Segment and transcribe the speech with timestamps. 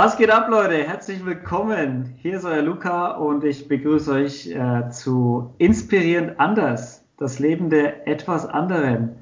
[0.00, 0.76] Was geht ab, Leute?
[0.86, 2.14] Herzlich willkommen.
[2.22, 8.06] Hier ist euer Luca und ich begrüße euch äh, zu Inspirierend anders, das Leben der
[8.06, 9.16] etwas anderen.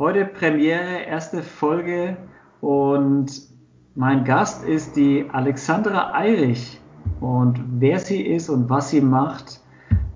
[0.00, 2.16] Heute Premiere, erste Folge
[2.60, 3.30] und
[3.94, 6.80] mein Gast ist die Alexandra Eirich.
[7.20, 9.60] Und wer sie ist und was sie macht,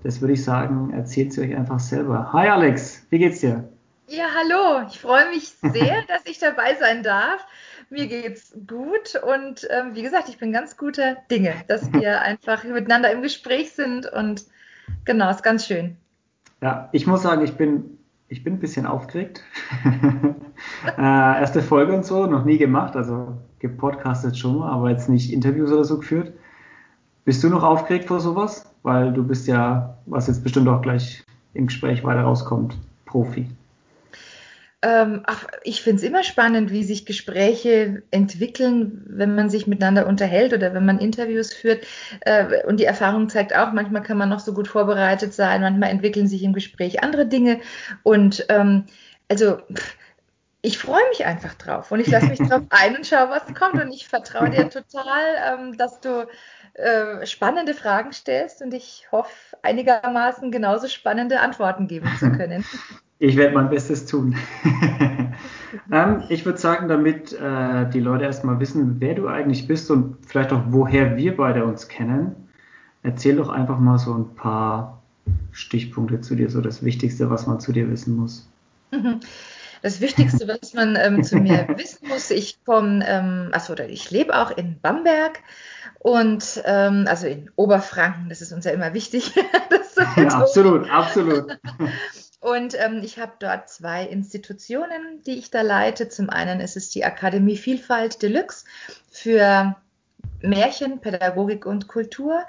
[0.03, 2.33] das würde ich sagen, erzählt sie euch einfach selber.
[2.33, 3.69] Hi Alex, wie geht's dir?
[4.09, 4.85] Ja, hallo.
[4.89, 7.45] Ich freue mich sehr, dass ich dabei sein darf.
[7.89, 12.63] Mir geht's gut und ähm, wie gesagt, ich bin ganz guter Dinge, dass wir einfach
[12.63, 14.45] miteinander im Gespräch sind und
[15.05, 15.95] genau, ist ganz schön.
[16.61, 17.97] Ja, ich muss sagen, ich bin,
[18.27, 19.43] ich bin ein bisschen aufgeregt.
[20.97, 25.31] äh, erste Folge und so, noch nie gemacht, also gepodcastet schon mal, aber jetzt nicht
[25.31, 26.33] Interviews oder so geführt.
[27.25, 28.65] Bist du noch aufgeregt vor sowas?
[28.83, 31.23] Weil du bist ja, was jetzt bestimmt auch gleich
[31.53, 33.49] im Gespräch weiter rauskommt, Profi.
[34.83, 40.05] Ähm, ach, ich finde es immer spannend, wie sich Gespräche entwickeln, wenn man sich miteinander
[40.05, 41.83] unterhält oder wenn man Interviews führt.
[42.21, 45.89] Äh, und die Erfahrung zeigt auch, manchmal kann man noch so gut vorbereitet sein, manchmal
[45.89, 47.59] entwickeln sich im Gespräch andere Dinge.
[48.03, 48.85] Und ähm,
[49.29, 49.57] also
[50.61, 53.81] ich freue mich einfach drauf und ich lasse mich drauf ein und schaue, was kommt.
[53.81, 56.27] Und ich vertraue dir total, ähm, dass du
[56.75, 62.63] äh, spannende Fragen stellst und ich hoffe, einigermaßen genauso spannende Antworten geben zu können.
[63.19, 64.35] Ich werde mein Bestes tun.
[65.91, 70.17] ähm, ich würde sagen, damit äh, die Leute erstmal wissen, wer du eigentlich bist und
[70.25, 72.35] vielleicht auch woher wir beide uns kennen,
[73.01, 75.01] erzähl doch einfach mal so ein paar
[75.51, 78.47] Stichpunkte zu dir, so das Wichtigste, was man zu dir wissen muss.
[79.81, 84.35] Das Wichtigste, was man ähm, zu mir wissen muss, ich komme, ähm, oder ich lebe
[84.35, 85.39] auch in Bamberg
[85.99, 89.33] und ähm, also in Oberfranken, das ist uns ja immer wichtig.
[90.15, 91.57] ja, absolut, absolut.
[92.39, 96.07] Und ähm, ich habe dort zwei Institutionen, die ich da leite.
[96.07, 98.65] Zum einen ist es die Akademie Vielfalt Deluxe
[99.09, 99.75] für
[100.41, 102.41] Märchen, Pädagogik und Kultur,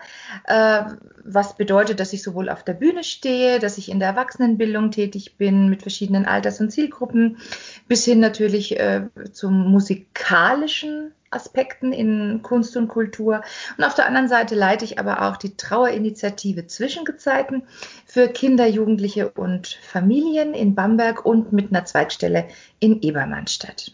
[0.45, 0.83] äh,
[1.25, 5.37] was bedeutet, dass ich sowohl auf der Bühne stehe, dass ich in der Erwachsenenbildung tätig
[5.37, 7.39] bin mit verschiedenen Alters- und Zielgruppen,
[7.87, 13.43] bis hin natürlich äh, zum musikalischen Aspekten in Kunst und Kultur.
[13.77, 17.65] Und auf der anderen Seite leite ich aber auch die Trauerinitiative Zwischengezeiten
[18.07, 22.49] für Kinder, Jugendliche und Familien in Bamberg und mit einer Zweigstelle
[22.81, 23.93] in Ebermannstadt.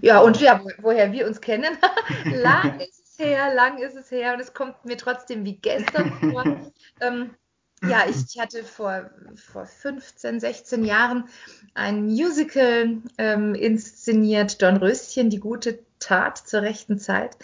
[0.00, 1.76] Ja, und ja, wo, woher wir uns kennen,
[2.24, 6.12] lang ist es her, lang ist es her und es kommt mir trotzdem wie gestern
[6.20, 6.44] vor.
[6.98, 7.34] Ähm,
[7.82, 11.28] ja, ich hatte vor, vor 15, 16 Jahren
[11.74, 17.36] ein Musical ähm, inszeniert, Don Röschen, die gute Tat zur rechten Zeit.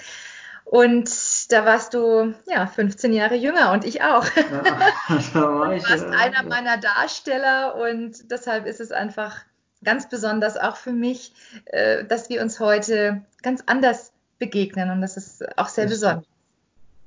[0.64, 4.24] Und da warst du ja 15 Jahre jünger und ich auch.
[4.34, 4.62] Ja,
[5.34, 6.42] da war ich, du warst ja, einer ja.
[6.44, 9.42] meiner Darsteller und deshalb ist es einfach
[9.84, 11.32] ganz besonders auch für mich,
[11.66, 16.25] äh, dass wir uns heute ganz anders begegnen und das ist auch sehr besonders.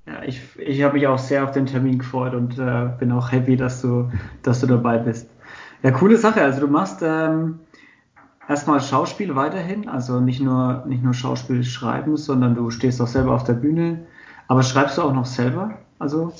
[0.07, 3.31] Ja, ich, ich habe mich auch sehr auf den Termin gefreut und äh, bin auch
[3.31, 4.11] happy, dass du,
[4.43, 5.27] dass du dabei bist.
[5.81, 6.43] Ja, coole Sache.
[6.43, 7.59] Also du machst ähm,
[8.47, 13.33] erstmal Schauspiel weiterhin, also nicht nur, nicht nur Schauspiel schreiben, sondern du stehst auch selber
[13.33, 14.05] auf der Bühne.
[14.47, 15.79] Aber schreibst du auch noch selber?
[15.97, 16.33] Also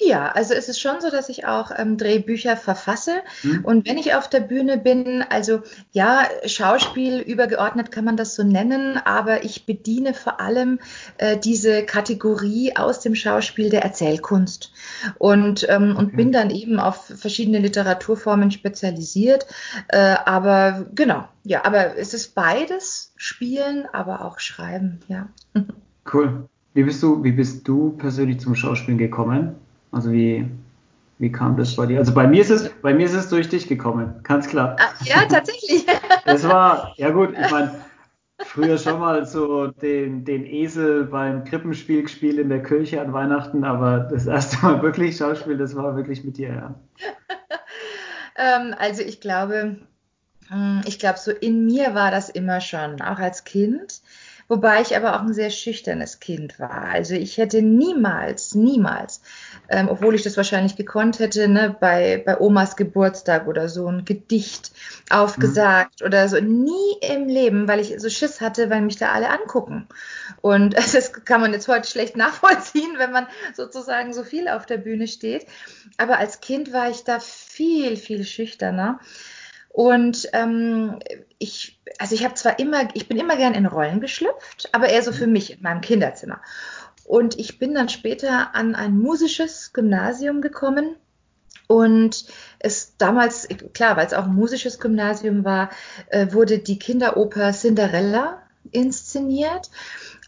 [0.00, 3.12] ja, also es ist schon so, dass ich auch ähm, Drehbücher verfasse.
[3.42, 3.64] Mhm.
[3.64, 5.62] Und wenn ich auf der Bühne bin, also
[5.92, 10.80] ja, Schauspiel übergeordnet kann man das so nennen, aber ich bediene vor allem
[11.18, 14.72] äh, diese Kategorie aus dem Schauspiel der Erzählkunst
[15.18, 19.46] und, ähm, und bin dann eben auf verschiedene Literaturformen spezialisiert.
[19.88, 25.28] Äh, aber genau, ja, aber es ist beides, Spielen, aber auch Schreiben, ja.
[26.12, 26.48] Cool.
[26.74, 29.54] Wie bist du, wie bist du persönlich zum Schauspielen gekommen?
[29.94, 30.48] Also wie,
[31.18, 31.98] wie kam das bei dir?
[31.98, 34.76] Also bei mir ist es, bei mir ist es durch dich gekommen, ganz klar.
[34.78, 35.86] Ah, ja, tatsächlich.
[36.26, 37.70] Das war, ja gut, ich meine,
[38.38, 43.62] früher schon mal so den, den Esel beim Krippenspiel gespielt in der Kirche an Weihnachten,
[43.62, 46.74] aber das erste Mal wirklich Schauspiel, das war wirklich mit dir, ja.
[48.36, 49.76] ähm, also ich glaube,
[50.48, 54.00] hm, ich glaube, so in mir war das immer schon, auch als Kind.
[54.48, 56.84] Wobei ich aber auch ein sehr schüchternes Kind war.
[56.84, 59.22] Also ich hätte niemals, niemals,
[59.68, 64.04] ähm, obwohl ich das wahrscheinlich gekonnt hätte, ne, bei, bei Omas Geburtstag oder so ein
[64.04, 64.72] Gedicht
[65.08, 66.06] aufgesagt mhm.
[66.06, 66.40] oder so.
[66.40, 69.88] Nie im Leben, weil ich so Schiss hatte, weil mich da alle angucken.
[70.42, 74.78] Und das kann man jetzt heute schlecht nachvollziehen, wenn man sozusagen so viel auf der
[74.78, 75.46] Bühne steht.
[75.96, 79.00] Aber als Kind war ich da viel, viel schüchterner.
[79.74, 81.00] Und ähm,
[81.40, 85.02] ich, also ich habe zwar immer, ich bin immer gern in Rollen geschlüpft, aber eher
[85.02, 86.40] so für mich in meinem Kinderzimmer.
[87.02, 90.94] Und ich bin dann später an ein musisches Gymnasium gekommen.
[91.66, 92.26] Und
[92.60, 95.70] es damals, klar, weil es auch ein musisches Gymnasium war,
[96.10, 99.70] äh, wurde die Kinderoper Cinderella inszeniert.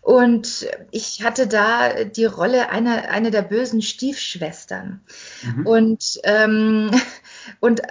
[0.06, 5.00] Und ich hatte da die Rolle einer eine der bösen Stiefschwestern.
[5.42, 5.66] Mhm.
[5.66, 6.92] Und, ähm,
[7.60, 7.82] und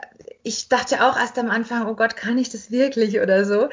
[0.41, 3.67] ich dachte auch erst am Anfang, oh Gott, kann ich das wirklich oder so.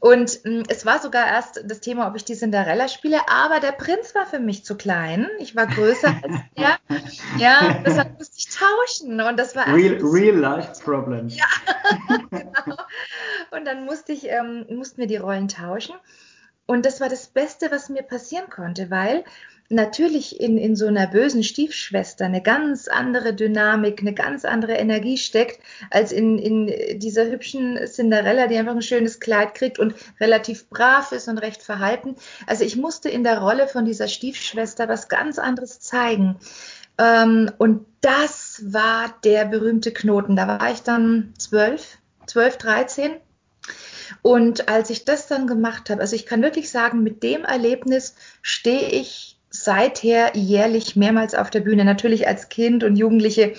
[0.00, 3.60] Und mh, mm, es war sogar erst das Thema, ob ich die Cinderella spiele, aber
[3.60, 5.28] der Prinz war für mich zu klein.
[5.38, 6.78] Ich war größer als er.
[7.38, 9.20] Ja, deshalb musste ich tauschen.
[9.20, 11.28] Und das war Real, real life problem.
[11.28, 11.46] Ja,
[12.28, 12.76] genau.
[13.52, 15.94] Und dann musste ich, ähm, mussten wir die Rollen tauschen.
[16.66, 19.24] Und das war das Beste, was mir passieren konnte, weil
[19.68, 25.16] natürlich in, in so einer bösen Stiefschwester eine ganz andere Dynamik, eine ganz andere Energie
[25.16, 30.68] steckt, als in, in dieser hübschen Cinderella, die einfach ein schönes Kleid kriegt und relativ
[30.68, 32.16] brav ist und recht verhalten.
[32.46, 36.36] Also ich musste in der Rolle von dieser Stiefschwester was ganz anderes zeigen.
[36.98, 40.36] Ähm, und das war der berühmte Knoten.
[40.36, 43.16] Da war ich dann zwölf, zwölf, dreizehn.
[44.22, 48.14] Und als ich das dann gemacht habe, also ich kann wirklich sagen, mit dem Erlebnis
[48.42, 51.84] stehe ich seither jährlich mehrmals auf der Bühne.
[51.84, 53.54] Natürlich als Kind und Jugendliche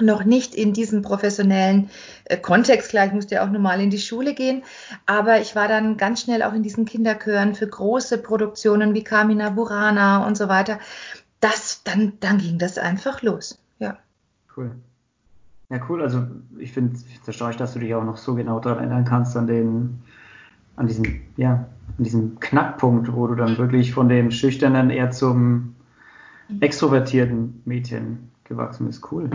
[0.00, 1.90] noch nicht in diesem professionellen
[2.24, 2.90] äh, Kontext.
[2.90, 4.64] Klar, ich musste ja auch normal in die Schule gehen,
[5.06, 9.50] aber ich war dann ganz schnell auch in diesen Kinderchören für große Produktionen wie Carmina
[9.50, 10.80] Burana und so weiter.
[11.40, 13.58] Das, dann, dann ging das einfach los.
[13.78, 13.98] Ja.
[14.56, 14.74] Cool.
[15.70, 16.02] Ja, cool.
[16.02, 16.26] Also
[16.58, 19.46] ich finde es erstaunlich, dass du dich auch noch so genau daran erinnern kannst an
[19.46, 20.00] den
[20.76, 21.66] an diesem, ja,
[21.98, 25.76] an diesem Knackpunkt, wo du dann wirklich von dem Schüchternen eher zum
[26.60, 29.02] extrovertierten Mädchen gewachsen bist.
[29.10, 29.30] Cool.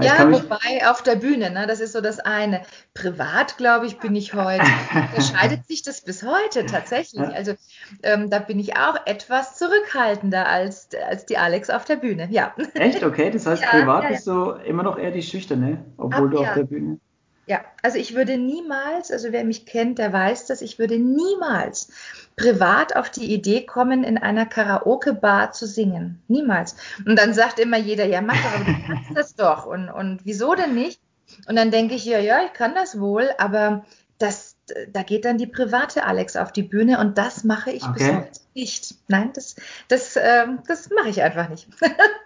[0.00, 2.62] Ja, wobei auf der Bühne, ne, das ist so das eine.
[2.94, 4.64] Privat, glaube ich, bin ich heute,
[4.94, 7.20] unterscheidet sich das bis heute tatsächlich.
[7.20, 7.54] Also
[8.02, 12.54] ähm, da bin ich auch etwas zurückhaltender als, als die Alex auf der Bühne, ja.
[12.74, 13.02] Echt?
[13.02, 14.14] Okay, das heißt, ja, privat ja, ja.
[14.14, 17.00] bist du immer noch eher die Schüchterne, obwohl Ab, du auf der Bühne.
[17.48, 21.90] Ja, also ich würde niemals, also wer mich kennt, der weiß das, ich würde niemals
[22.36, 26.20] privat auf die Idee kommen, in einer Karaoke-Bar zu singen.
[26.28, 26.76] Niemals.
[27.06, 29.64] Und dann sagt immer jeder, ja, mach doch, aber du kannst das doch.
[29.64, 31.00] Und, und wieso denn nicht?
[31.48, 33.86] Und dann denke ich, ja, ja, ich kann das wohl, aber
[34.18, 34.56] das,
[34.92, 37.92] da geht dann die private Alex auf die Bühne und das mache ich okay.
[37.94, 38.94] bis heute nicht.
[39.08, 39.56] Nein, das,
[39.88, 41.66] das, äh, das mache ich einfach nicht.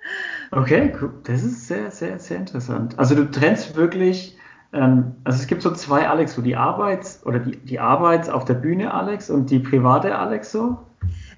[0.50, 1.14] okay, cool.
[1.22, 2.98] Das ist sehr, sehr, sehr interessant.
[2.98, 4.36] Also du trennst wirklich
[4.72, 8.44] ähm, also es gibt so zwei Alex, so die Arbeits- oder die, die Arbeits auf
[8.44, 10.78] der Bühne Alex und die private Alex so.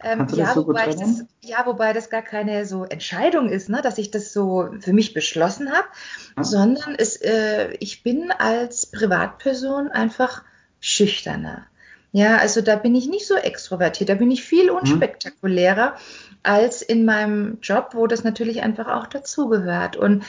[0.03, 3.99] Ähm, ja, so wobei das, ja, wobei das gar keine so Entscheidung ist, ne, dass
[3.99, 5.87] ich das so für mich beschlossen habe,
[6.37, 6.45] ja.
[6.45, 10.43] sondern es, äh, ich bin als Privatperson einfach
[10.81, 11.67] schüchterner.
[12.17, 14.77] Ja, also da bin ich nicht so extrovertiert, da bin ich viel mhm.
[14.77, 15.97] unspektakulärer
[16.45, 19.97] als in meinem Job, wo das natürlich einfach auch dazugehört.
[19.97, 20.23] Und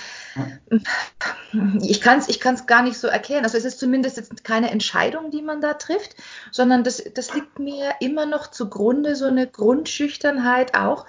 [1.81, 3.43] ich kann es ich kann's gar nicht so erklären.
[3.43, 6.15] Also es ist zumindest jetzt keine Entscheidung, die man da trifft,
[6.51, 11.05] sondern das, das liegt mir immer noch zugrunde, so eine Grundschüchternheit auch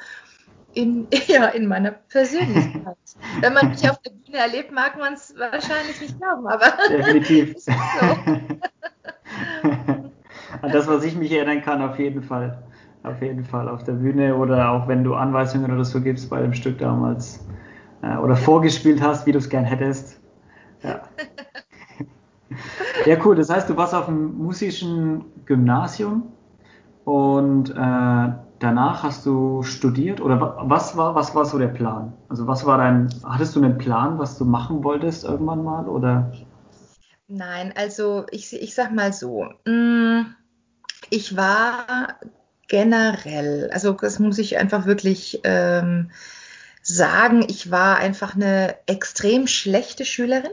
[0.75, 2.99] in, ja, in meiner Persönlichkeit.
[3.41, 7.55] Wenn man mich auf der Bühne erlebt, mag man es wahrscheinlich nicht glauben, aber definitiv.
[7.57, 7.73] ist so.
[10.67, 12.59] An das, was ich mich erinnern kann, auf jeden Fall
[13.07, 16.43] auf jeden Fall auf der Bühne oder auch wenn du Anweisungen oder so gibst bei
[16.43, 17.45] dem Stück damals
[18.03, 20.21] äh, oder vorgespielt hast, wie du es gern hättest.
[20.83, 21.03] Ja.
[23.07, 23.37] ja, cool.
[23.37, 26.25] Das heißt, du warst auf dem musischen Gymnasium
[27.05, 27.75] und äh,
[28.59, 32.13] danach hast du studiert oder was war, was war so der Plan?
[32.29, 36.33] Also was war dein, hattest du einen Plan, was du machen wolltest irgendwann mal oder?
[37.29, 40.23] Nein, also ich, ich sag mal so, mm,
[41.11, 42.19] ich war
[42.69, 46.11] generell, also das muss ich einfach wirklich ähm,
[46.83, 50.53] sagen, ich war einfach eine extrem schlechte Schülerin.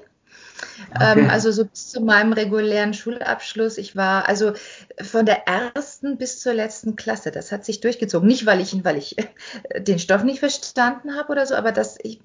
[0.95, 1.19] Okay.
[1.19, 3.77] Ähm, also so bis zu meinem regulären Schulabschluss.
[3.77, 4.53] Ich war also
[5.01, 7.31] von der ersten bis zur letzten Klasse.
[7.31, 8.27] Das hat sich durchgezogen.
[8.27, 9.15] Nicht, weil ich, weil ich
[9.77, 12.19] den Stoff nicht verstanden habe oder so, aber das, ich,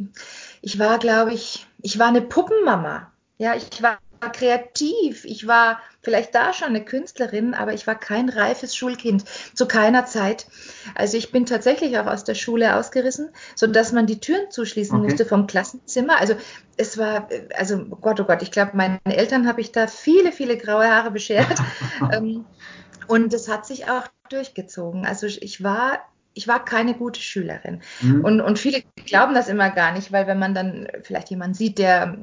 [0.62, 3.10] ich war, glaube ich, ich war eine Puppenmama.
[3.38, 8.28] Ja, ich war kreativ, ich war vielleicht da schon eine Künstlerin, aber ich war kein
[8.28, 10.46] reifes Schulkind zu keiner Zeit.
[10.94, 14.96] Also ich bin tatsächlich auch aus der Schule ausgerissen, so dass man die Türen zuschließen
[14.96, 15.08] okay.
[15.08, 16.20] musste vom Klassenzimmer.
[16.20, 16.34] Also
[16.76, 20.56] es war, also Gott, oh Gott, ich glaube, meinen Eltern habe ich da viele, viele
[20.56, 21.58] graue Haare beschert.
[22.12, 22.44] Ähm,
[23.08, 25.04] und das hat sich auch durchgezogen.
[25.04, 25.98] Also ich war
[26.38, 27.82] ich war keine gute Schülerin.
[28.00, 28.24] Mhm.
[28.24, 31.78] Und, und viele glauben das immer gar nicht, weil wenn man dann vielleicht jemanden sieht,
[31.78, 32.16] der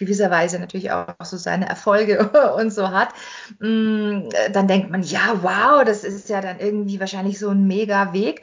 [0.00, 3.10] gewisser Weise natürlich auch so seine Erfolge und so hat,
[3.58, 8.12] mm, dann denkt man, ja, wow, das ist ja dann irgendwie wahrscheinlich so ein mega
[8.12, 8.42] Weg.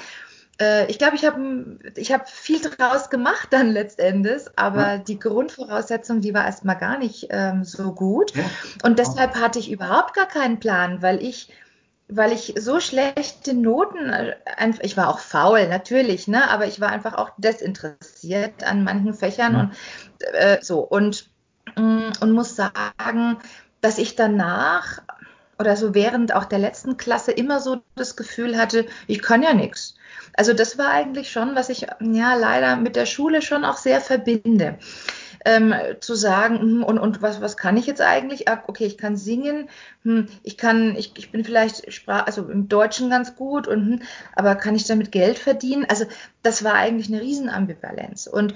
[0.61, 4.97] Äh, ich glaube, ich habe ich hab viel draus gemacht dann letztendlich, aber ja.
[4.97, 8.35] die Grundvoraussetzung, die war erstmal gar nicht ähm, so gut.
[8.35, 8.43] Ja.
[8.83, 11.49] Und deshalb hatte ich überhaupt gar keinen Plan, weil ich
[12.09, 14.35] weil ich so schlechte Noten, äh,
[14.81, 19.53] ich war auch faul, natürlich, ne, aber ich war einfach auch desinteressiert an manchen Fächern
[19.53, 19.59] mhm.
[19.59, 19.73] und
[20.33, 21.29] äh, so und,
[21.75, 23.37] und muss sagen,
[23.81, 25.01] dass ich danach
[25.59, 29.53] oder so während auch der letzten Klasse immer so das Gefühl hatte, ich kann ja
[29.53, 29.95] nichts.
[30.33, 34.01] Also das war eigentlich schon, was ich ja leider mit der Schule schon auch sehr
[34.01, 34.77] verbinde
[35.47, 38.49] ähm, zu sagen, hm, und, und was, was kann ich jetzt eigentlich?
[38.49, 39.69] Ah, okay, ich kann singen,
[40.03, 44.01] hm, ich kann, ich, ich bin vielleicht Sprach, also im Deutschen ganz gut, und, hm,
[44.35, 45.85] aber kann ich damit Geld verdienen?
[45.87, 46.05] Also
[46.43, 48.27] das war eigentlich eine Riesenambivalenz.
[48.27, 48.55] Und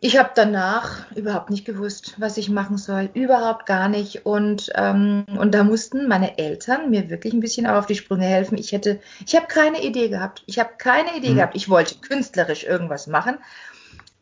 [0.00, 4.26] ich habe danach überhaupt nicht gewusst, was ich machen soll, überhaupt gar nicht.
[4.26, 8.26] Und, ähm, und da mussten meine Eltern mir wirklich ein bisschen auch auf die Sprünge
[8.26, 8.58] helfen.
[8.58, 10.42] Ich hätte, ich habe keine Idee gehabt.
[10.46, 11.36] Ich habe keine Idee mhm.
[11.36, 11.56] gehabt.
[11.56, 13.38] Ich wollte künstlerisch irgendwas machen.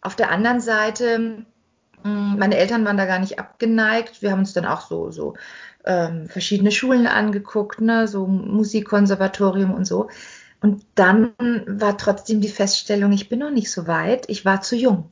[0.01, 1.45] Auf der anderen Seite
[2.05, 4.23] Mm, meine Eltern waren da gar nicht abgeneigt.
[4.23, 5.35] Wir haben uns dann auch so, so
[5.85, 8.09] ähm, verschiedene Schulen angeguckt, ne?
[8.09, 10.09] so Musikkonservatorium und so.
[10.61, 11.33] Und dann
[11.67, 15.11] war trotzdem die Feststellung, ich bin noch nicht so weit, ich war zu jung.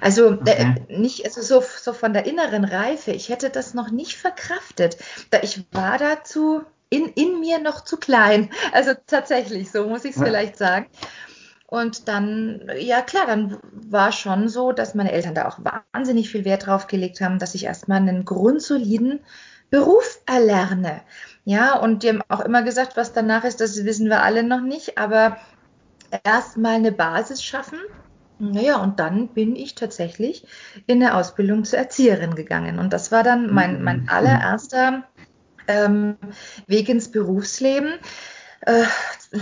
[0.00, 0.74] Also äh, okay.
[0.88, 4.96] äh, nicht, also so, so von der inneren Reife, ich hätte das noch nicht verkraftet.
[5.30, 8.50] Da ich war dazu in, in mir noch zu klein.
[8.72, 10.24] Also tatsächlich, so muss ich es ja.
[10.24, 10.86] vielleicht sagen.
[11.66, 15.58] Und dann, ja klar, dann war schon so, dass meine Eltern da auch
[15.92, 19.20] wahnsinnig viel Wert drauf gelegt haben, dass ich erstmal einen grundsoliden
[19.70, 21.02] Beruf erlerne.
[21.44, 24.62] Ja, und die haben auch immer gesagt, was danach ist, das wissen wir alle noch
[24.62, 25.36] nicht, aber
[26.24, 27.78] erstmal eine Basis schaffen.
[28.40, 30.46] Naja, und dann bin ich tatsächlich
[30.86, 32.78] in der Ausbildung zur Erzieherin gegangen.
[32.78, 34.08] Und das war dann mein, mein mhm.
[34.08, 35.04] allererster
[35.68, 36.16] ähm,
[36.66, 37.94] Weg ins Berufsleben
[38.60, 38.84] äh,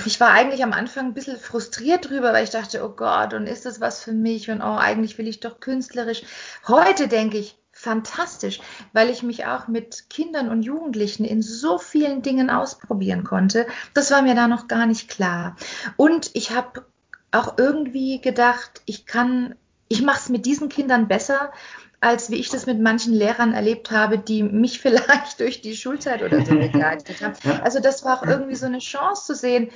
[0.05, 3.47] ich war eigentlich am Anfang ein bisschen frustriert drüber, weil ich dachte, oh Gott, und
[3.47, 4.51] ist das was für mich?
[4.51, 6.23] Und oh, eigentlich will ich doch künstlerisch.
[6.67, 8.61] Heute denke ich, fantastisch,
[8.93, 13.67] weil ich mich auch mit Kindern und Jugendlichen in so vielen Dingen ausprobieren konnte.
[13.95, 15.57] Das war mir da noch gar nicht klar.
[15.97, 16.85] Und ich habe
[17.31, 19.55] auch irgendwie gedacht, ich kann,
[19.89, 21.53] ich mache es mit diesen Kindern besser
[22.01, 26.23] als wie ich das mit manchen Lehrern erlebt habe, die mich vielleicht durch die Schulzeit
[26.23, 27.35] oder so begleitet haben.
[27.63, 29.71] Also das war auch irgendwie so eine Chance zu sehen,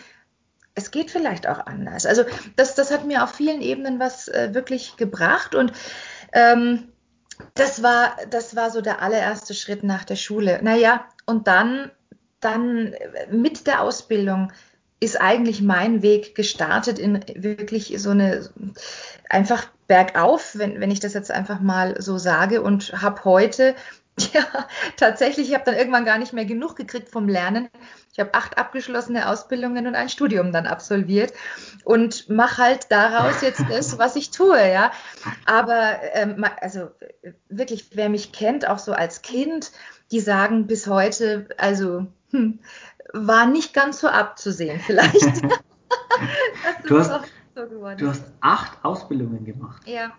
[0.75, 2.06] es geht vielleicht auch anders.
[2.06, 2.25] Also
[2.56, 5.73] das, das hat mir auf vielen Ebenen was äh, wirklich gebracht und
[6.32, 6.88] ähm,
[7.54, 10.61] das war, das war so der allererste Schritt nach der Schule.
[10.62, 11.90] Naja, und dann,
[12.40, 12.94] dann
[13.30, 14.52] mit der Ausbildung
[15.02, 18.49] ist eigentlich mein Weg gestartet in wirklich so eine
[19.28, 23.75] einfach bergauf, wenn, wenn ich das jetzt einfach mal so sage und habe heute
[24.35, 24.44] ja,
[24.99, 27.68] tatsächlich, ich habe dann irgendwann gar nicht mehr genug gekriegt vom Lernen.
[28.12, 31.32] Ich habe acht abgeschlossene Ausbildungen und ein Studium dann absolviert
[31.85, 34.92] und mache halt daraus jetzt das, was ich tue, ja.
[35.47, 36.90] Aber ähm, also
[37.49, 39.73] wirklich, wer mich kennt, auch so als Kind,
[40.11, 42.59] die sagen bis heute, also hm,
[43.12, 45.42] war nicht ganz so abzusehen vielleicht.
[46.87, 47.11] du, hast,
[47.54, 49.87] so du hast acht Ausbildungen gemacht.
[49.87, 50.12] Ja.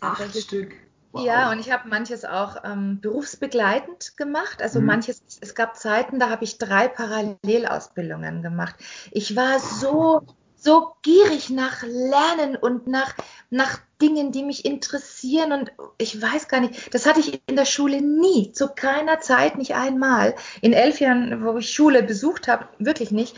[0.00, 0.74] Acht Stück.
[1.12, 1.24] Wow.
[1.24, 4.60] Ja, und ich habe manches auch ähm, berufsbegleitend gemacht.
[4.60, 4.86] Also mhm.
[4.86, 8.74] manches, es gab Zeiten, da habe ich drei Parallelausbildungen gemacht.
[9.12, 10.26] Ich war so
[10.64, 13.14] so gierig nach Lernen und nach,
[13.50, 15.52] nach Dingen, die mich interessieren.
[15.52, 19.58] Und ich weiß gar nicht, das hatte ich in der Schule nie, zu keiner Zeit,
[19.58, 20.34] nicht einmal.
[20.62, 23.36] In elf Jahren, wo ich Schule besucht habe, wirklich nicht.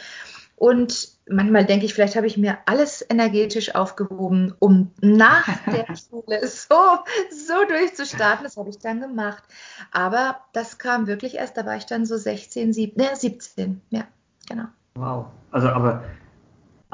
[0.55, 6.47] Und manchmal denke ich, vielleicht habe ich mir alles energetisch aufgehoben, um nach der Schule
[6.47, 6.99] so,
[7.31, 8.45] so durchzustarten.
[8.45, 9.43] Das habe ich dann gemacht.
[9.91, 14.05] Aber das kam wirklich erst, da war ich dann so 16, 17, ne, 17, ja,
[14.49, 14.67] genau.
[14.95, 15.27] Wow.
[15.51, 16.05] Also, aber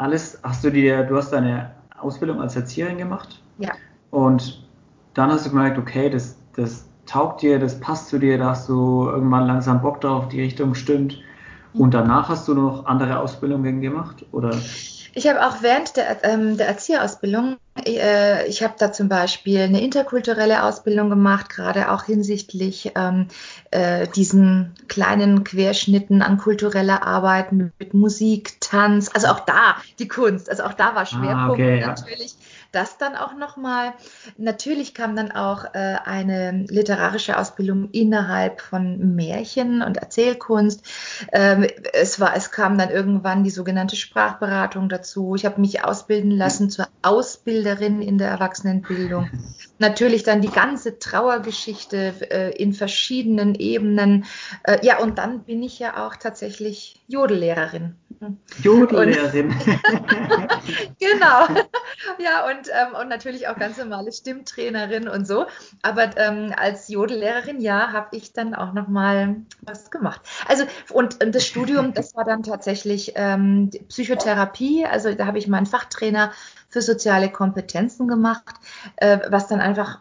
[0.02, 3.40] alles, hast du dir, du hast deine Ausbildung als Erzieherin gemacht?
[3.58, 3.72] Ja.
[4.10, 4.66] Und
[5.14, 8.68] dann hast du gemerkt, okay, das, das taugt dir, das passt zu dir, da hast
[8.68, 11.18] du irgendwann langsam Bock drauf, die Richtung stimmt.
[11.74, 11.90] Und mhm.
[11.92, 14.50] danach hast du noch andere Ausbildungen gemacht, oder?
[15.14, 19.80] Ich habe auch während der, ähm, der Erzieherausbildung, äh, ich habe da zum Beispiel eine
[19.80, 23.28] interkulturelle Ausbildung gemacht, gerade auch hinsichtlich ähm,
[23.70, 30.08] äh, diesen kleinen Querschnitten an kultureller Arbeit mit, mit, Musik, Tanz, also auch da die
[30.08, 32.32] Kunst, also auch da war ah, Schwerpunkt ah, okay, natürlich.
[32.32, 33.92] Ja das dann auch nochmal.
[34.38, 40.82] Natürlich kam dann auch äh, eine literarische Ausbildung innerhalb von Märchen und Erzählkunst.
[41.32, 45.34] Ähm, es, war, es kam dann irgendwann die sogenannte Sprachberatung dazu.
[45.34, 49.30] Ich habe mich ausbilden lassen zur Ausbilderin in der Erwachsenenbildung.
[49.78, 54.24] Natürlich dann die ganze Trauergeschichte äh, in verschiedenen Ebenen.
[54.64, 57.96] Äh, ja, und dann bin ich ja auch tatsächlich Jodellehrerin
[58.62, 59.50] Jodellehrerin.
[61.00, 61.46] genau.
[62.18, 65.46] Ja, und, ähm, und natürlich auch ganz normale Stimmtrainerin und so.
[65.82, 70.20] Aber ähm, als Jodellehrerin, ja, habe ich dann auch nochmal was gemacht.
[70.46, 74.84] Also, und, und das Studium, das war dann tatsächlich ähm, Psychotherapie.
[74.86, 76.32] Also, da habe ich meinen Fachtrainer
[76.68, 78.54] für soziale Kompetenzen gemacht,
[78.96, 80.00] äh, was dann einfach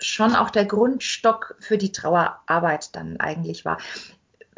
[0.00, 3.78] schon auch der Grundstock für die Trauerarbeit dann eigentlich war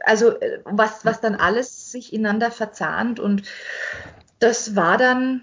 [0.04, 3.42] also äh, was, was dann alles sich ineinander verzahnt und
[4.38, 5.42] das war dann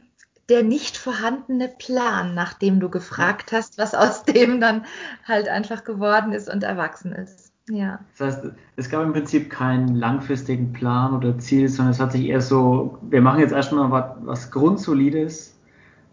[0.49, 4.85] der nicht vorhandene Plan, nachdem du gefragt hast, was aus dem dann
[5.25, 7.51] halt einfach geworden ist und erwachsen ist.
[7.69, 7.99] Ja.
[8.17, 12.25] Das heißt, es gab im Prinzip keinen langfristigen Plan oder Ziel, sondern es hat sich
[12.27, 15.53] eher so, wir machen jetzt erstmal was, was Grundsolides,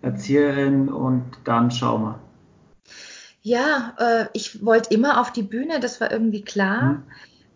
[0.03, 2.19] Erzieherin und dann schauen wir.
[3.43, 6.83] Ja, äh, ich wollte immer auf die Bühne, das war irgendwie klar.
[6.83, 7.03] Hm.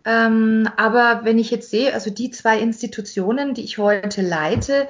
[0.09, 4.87] Ähm, aber wenn ich jetzt sehe, also die zwei Institutionen, die ich heute leite,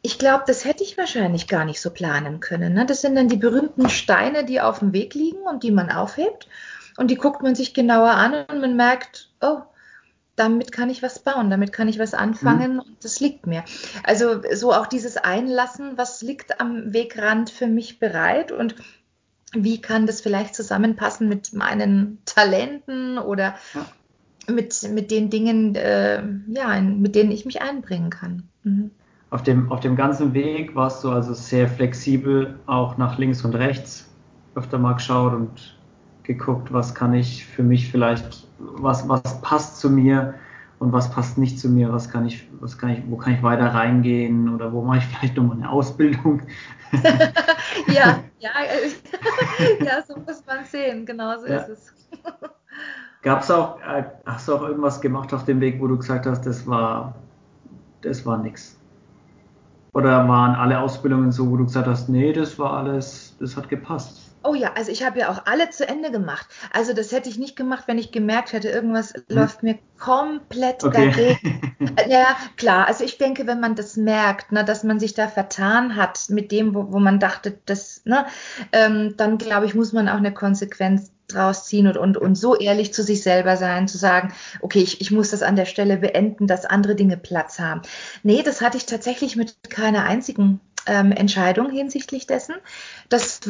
[0.00, 2.74] ich glaube, das hätte ich wahrscheinlich gar nicht so planen können.
[2.74, 2.86] Ne?
[2.86, 6.46] Das sind dann die berühmten Steine, die auf dem Weg liegen und die man aufhebt.
[6.96, 9.62] Und die guckt man sich genauer an und man merkt, oh,
[10.36, 12.78] damit kann ich was bauen, damit kann ich was anfangen mhm.
[12.80, 13.64] und das liegt mir.
[14.04, 18.76] Also so auch dieses Einlassen, was liegt am Wegrand für mich bereit und
[19.52, 23.86] wie kann das vielleicht zusammenpassen mit meinen Talenten oder ja
[24.48, 28.44] mit, mit den Dingen, äh, ja, mit denen ich mich einbringen kann.
[28.62, 28.90] Mhm.
[29.30, 33.54] Auf, dem, auf dem ganzen Weg warst du also sehr flexibel, auch nach links und
[33.54, 34.08] rechts
[34.54, 35.76] öfter mal geschaut und
[36.22, 40.34] geguckt, was kann ich für mich vielleicht, was, was passt zu mir
[40.78, 43.42] und was passt nicht zu mir, was kann ich, was kann ich, wo kann ich
[43.42, 46.42] weiter reingehen oder wo mache ich vielleicht nochmal eine Ausbildung.
[47.88, 48.50] ja, ja,
[49.80, 51.58] ja, so muss man sehen, genau so ja.
[51.58, 51.94] ist es.
[53.24, 56.26] Gab es auch, äh, hast du auch irgendwas gemacht auf dem Weg, wo du gesagt
[56.26, 57.14] hast, das war,
[58.02, 58.78] das war nix?
[59.94, 63.70] Oder waren alle Ausbildungen so, wo du gesagt hast, nee, das war alles, das hat
[63.70, 64.20] gepasst?
[64.42, 66.48] Oh ja, also ich habe ja auch alle zu Ende gemacht.
[66.70, 69.22] Also das hätte ich nicht gemacht, wenn ich gemerkt hätte, irgendwas hm.
[69.28, 71.38] läuft mir komplett okay.
[71.40, 71.76] dagegen.
[72.10, 72.26] ja,
[72.58, 72.86] klar.
[72.86, 76.52] Also ich denke, wenn man das merkt, ne, dass man sich da vertan hat mit
[76.52, 78.26] dem, wo, wo man dachte, das, ne,
[78.72, 82.56] ähm, dann glaube ich, muss man auch eine Konsequenz draus ziehen und, und, und so
[82.56, 85.96] ehrlich zu sich selber sein, zu sagen, okay, ich, ich muss das an der Stelle
[85.96, 87.82] beenden, dass andere Dinge Platz haben.
[88.22, 92.54] Nee, das hatte ich tatsächlich mit keiner einzigen ähm, Entscheidung hinsichtlich dessen.
[93.08, 93.40] Das,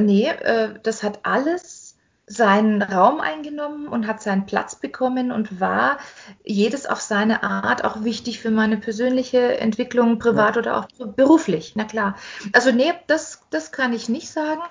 [0.00, 1.84] nee, äh, das hat alles
[2.26, 5.98] seinen Raum eingenommen und hat seinen Platz bekommen und war
[6.42, 10.62] jedes auf seine Art auch wichtig für meine persönliche Entwicklung, privat ja.
[10.62, 11.72] oder auch beruflich.
[11.76, 12.16] Na klar.
[12.52, 14.62] Also nee, das, das kann ich nicht sagen.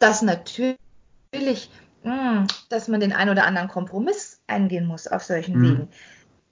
[0.00, 1.70] Das natürlich
[2.68, 5.62] dass man den ein oder anderen Kompromiss eingehen muss auf solchen mhm.
[5.62, 5.88] Wegen.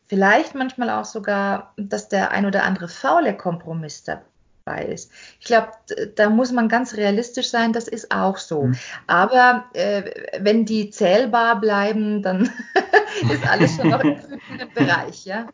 [0.06, 5.10] Vielleicht manchmal auch sogar, dass der ein oder andere faule Kompromiss dabei ist.
[5.40, 5.68] Ich glaube,
[6.16, 8.64] da muss man ganz realistisch sein, das ist auch so.
[8.64, 8.76] Mhm.
[9.06, 12.50] Aber äh, wenn die zählbar bleiben, dann
[13.30, 14.18] ist alles schon noch im
[14.74, 15.46] Bereich, ja.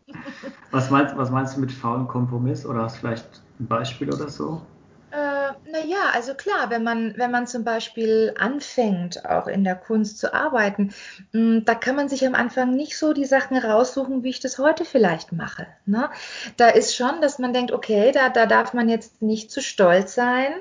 [0.72, 2.66] Was meinst, was meinst du mit faulen Kompromiss?
[2.66, 4.62] Oder hast du vielleicht ein Beispiel oder so?
[5.12, 10.18] Äh, naja, also klar, wenn man, wenn man zum Beispiel anfängt, auch in der Kunst
[10.18, 10.94] zu arbeiten,
[11.32, 14.38] mh, hm, da kann man sich am Anfang nicht so die Sachen raussuchen, wie ich
[14.38, 15.66] das heute vielleicht mache.
[15.84, 16.10] Ne?
[16.56, 20.14] Da ist schon, dass man denkt, okay, da, da darf man jetzt nicht zu stolz
[20.14, 20.52] sein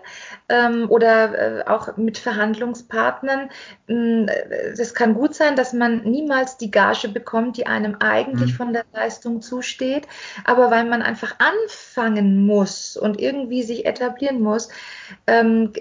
[0.49, 3.49] ähm, oder äh, auch mit Verhandlungspartnern.
[3.87, 8.57] Es kann gut sein, dass man niemals die Gage bekommt, die einem eigentlich mhm.
[8.57, 10.07] von der Leistung zusteht,
[10.43, 14.69] aber weil man einfach anfangen muss und irgendwie sich etablieren muss.
[15.27, 15.73] Ähm,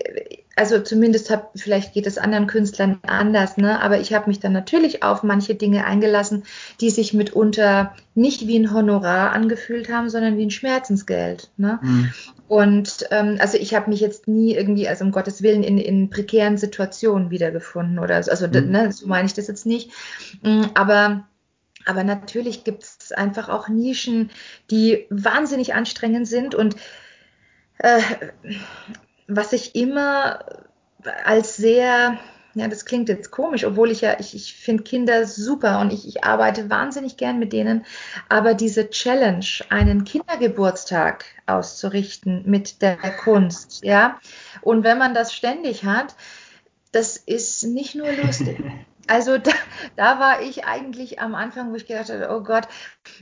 [0.58, 3.80] also zumindest hab, vielleicht geht es anderen Künstlern anders, ne?
[3.80, 6.42] aber ich habe mich dann natürlich auf manche Dinge eingelassen,
[6.80, 11.50] die sich mitunter nicht wie ein Honorar angefühlt haben, sondern wie ein Schmerzensgeld.
[11.56, 11.78] Ne?
[11.80, 12.12] Mhm.
[12.48, 16.10] Und ähm, also ich habe mich jetzt nie irgendwie, also um Gottes Willen, in, in
[16.10, 18.30] prekären Situationen wiedergefunden oder so.
[18.30, 18.70] Also mhm.
[18.70, 19.92] ne, so meine ich das jetzt nicht.
[20.42, 21.24] Mm, aber
[21.84, 24.30] aber natürlich gibt es einfach auch Nischen,
[24.70, 26.76] die wahnsinnig anstrengend sind und
[27.78, 28.00] äh,
[29.26, 30.44] was ich immer
[31.24, 32.18] als sehr,
[32.54, 36.08] ja, das klingt jetzt komisch, obwohl ich ja, ich, ich finde Kinder super und ich,
[36.08, 37.84] ich arbeite wahnsinnig gern mit denen,
[38.28, 44.18] aber diese Challenge, einen Kindergeburtstag auszurichten mit der Kunst, ja,
[44.60, 46.14] und wenn man das ständig hat,
[46.92, 48.58] das ist nicht nur lustig.
[49.08, 49.50] Also da,
[49.96, 52.68] da, war ich eigentlich am Anfang, wo ich gedacht habe, oh Gott,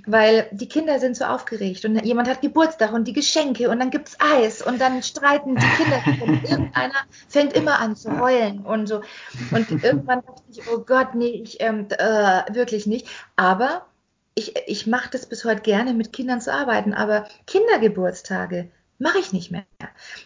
[0.04, 3.90] weil die Kinder sind so aufgeregt und jemand hat Geburtstag und die Geschenke und dann
[3.90, 8.86] gibt's Eis und dann streiten die Kinder und irgendeiner fängt immer an zu heulen und
[8.88, 9.00] so.
[9.52, 13.08] Und irgendwann dachte ich, oh Gott, nee, ich ähm, äh, wirklich nicht.
[13.36, 13.86] Aber
[14.34, 19.32] ich, ich mache das bis heute gerne, mit Kindern zu arbeiten, aber Kindergeburtstage mache ich
[19.32, 19.64] nicht mehr.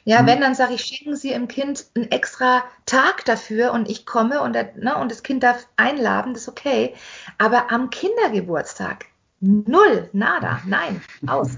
[0.04, 0.26] Ja, mhm.
[0.26, 4.42] wenn, dann sage ich, schenken Sie im Kind einen extra Tag dafür und ich komme
[4.42, 6.94] und, ne, und das Kind darf einladen, das ist okay.
[7.38, 9.06] Aber am Kindergeburtstag
[9.42, 11.56] Null, nada, nein, aus.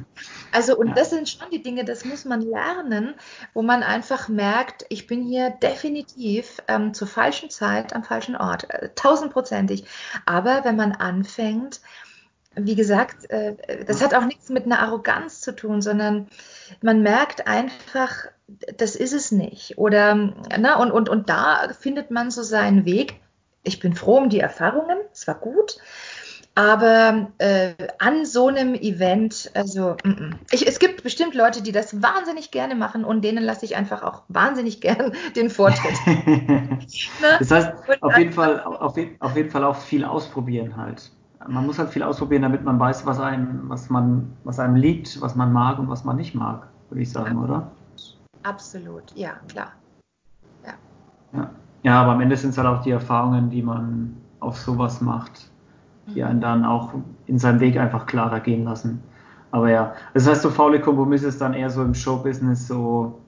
[0.53, 3.15] Also, und das sind schon die Dinge, das muss man lernen,
[3.55, 8.71] wo man einfach merkt, ich bin hier definitiv ähm, zur falschen Zeit am falschen Ort,
[8.71, 9.85] äh, tausendprozentig.
[10.27, 11.81] Aber wenn man anfängt,
[12.55, 16.29] wie gesagt, äh, das hat auch nichts mit einer Arroganz zu tun, sondern
[16.81, 18.27] man merkt einfach,
[18.77, 19.79] das ist es nicht.
[19.79, 23.21] Oder, na, und, und, und da findet man so seinen Weg.
[23.63, 25.79] Ich bin froh um die Erfahrungen, es war gut.
[26.55, 30.39] Aber äh, an so einem Event, also mm, mm.
[30.51, 34.03] Ich, es gibt bestimmt Leute, die das wahnsinnig gerne machen und denen lasse ich einfach
[34.03, 35.95] auch wahnsinnig gern den Vortritt.
[36.07, 36.79] ne?
[37.39, 41.11] Das heißt, auf jeden, Fall, auf, auf jeden Fall auch viel ausprobieren halt.
[41.49, 45.21] Man muss halt viel ausprobieren, damit man weiß, was einem, was man, was einem liegt,
[45.21, 47.45] was man mag und was man nicht mag, würde ich sagen, ja.
[47.45, 47.71] oder?
[48.43, 49.73] Absolut, ja, klar.
[50.65, 50.75] Ja.
[51.33, 51.51] ja.
[51.85, 55.53] Ja, aber am Ende sind es halt auch die Erfahrungen, die man auf sowas macht
[56.07, 56.95] die einen dann auch
[57.27, 59.03] in seinem Weg einfach klarer gehen lassen.
[59.51, 63.21] Aber ja, das heißt, so faule Kompromisse ist dann eher so im Showbusiness so,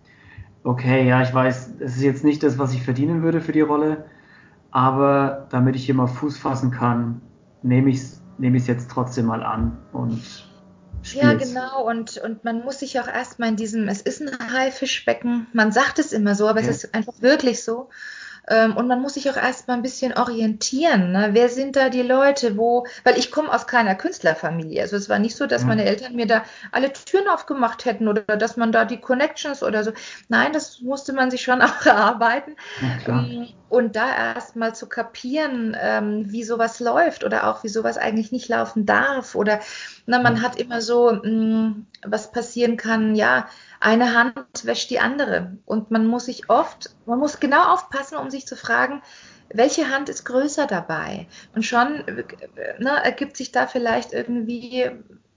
[0.64, 3.60] okay, ja, ich weiß, es ist jetzt nicht das, was ich verdienen würde für die
[3.60, 4.04] Rolle,
[4.70, 7.20] aber damit ich hier mal Fuß fassen kann,
[7.64, 10.22] nehme ich es nehme jetzt trotzdem mal an und
[11.04, 11.22] Spiel's.
[11.22, 11.86] Ja, genau.
[11.86, 15.98] Und, und man muss sich auch erstmal in diesem, es ist ein Haifischbecken, man sagt
[15.98, 16.70] es immer so, aber okay.
[16.70, 17.90] es ist einfach wirklich so.
[18.48, 21.12] Ähm, und man muss sich auch erstmal ein bisschen orientieren.
[21.12, 21.30] Ne?
[21.32, 24.82] Wer sind da die Leute, wo, weil ich komme aus keiner Künstlerfamilie.
[24.82, 25.68] Also es war nicht so, dass ja.
[25.68, 29.84] meine Eltern mir da alle Türen aufgemacht hätten oder dass man da die Connections oder
[29.84, 29.92] so.
[30.28, 32.56] Nein, das musste man sich schon auch erarbeiten.
[33.06, 37.98] Ja, ähm, und da erstmal zu kapieren, ähm, wie sowas läuft oder auch wie sowas
[37.98, 39.34] eigentlich nicht laufen darf.
[39.34, 39.60] Oder
[40.06, 43.48] na, man hat immer so, mm, was passieren kann, ja,
[43.84, 45.58] eine Hand wäscht die andere.
[45.66, 49.02] Und man muss sich oft, man muss genau aufpassen, um sich zu fragen,
[49.52, 51.26] welche Hand ist größer dabei?
[51.54, 54.90] Und schon ne, ergibt sich da vielleicht irgendwie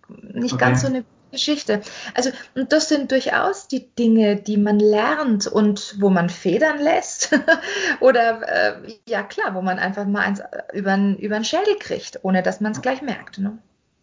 [0.07, 0.63] nicht okay.
[0.63, 1.81] ganz so eine Geschichte.
[2.13, 7.38] Also, und das sind durchaus die Dinge, die man lernt und wo man federn lässt.
[7.99, 12.62] Oder, äh, ja klar, wo man einfach mal eins über den Schädel kriegt, ohne dass
[12.62, 13.39] man es gleich merkt.
[13.39, 13.57] Ne?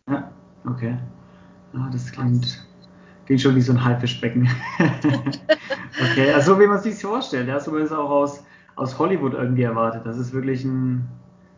[0.06, 0.30] Ja,
[0.66, 0.98] okay.
[1.72, 2.62] Ah, das klingt
[3.26, 4.48] Klingt schon wie so ein Haifischbecken.
[4.78, 7.48] okay, also wie man sich vorstellt.
[7.48, 8.44] Ja, so man es auch aus,
[8.76, 10.02] aus Hollywood irgendwie erwartet.
[10.04, 11.08] Das ist wirklich ein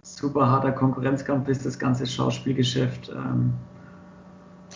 [0.02, 3.08] super harter Konkurrenzkampf ist, das ganze Schauspielgeschäft.
[3.08, 3.54] Ähm,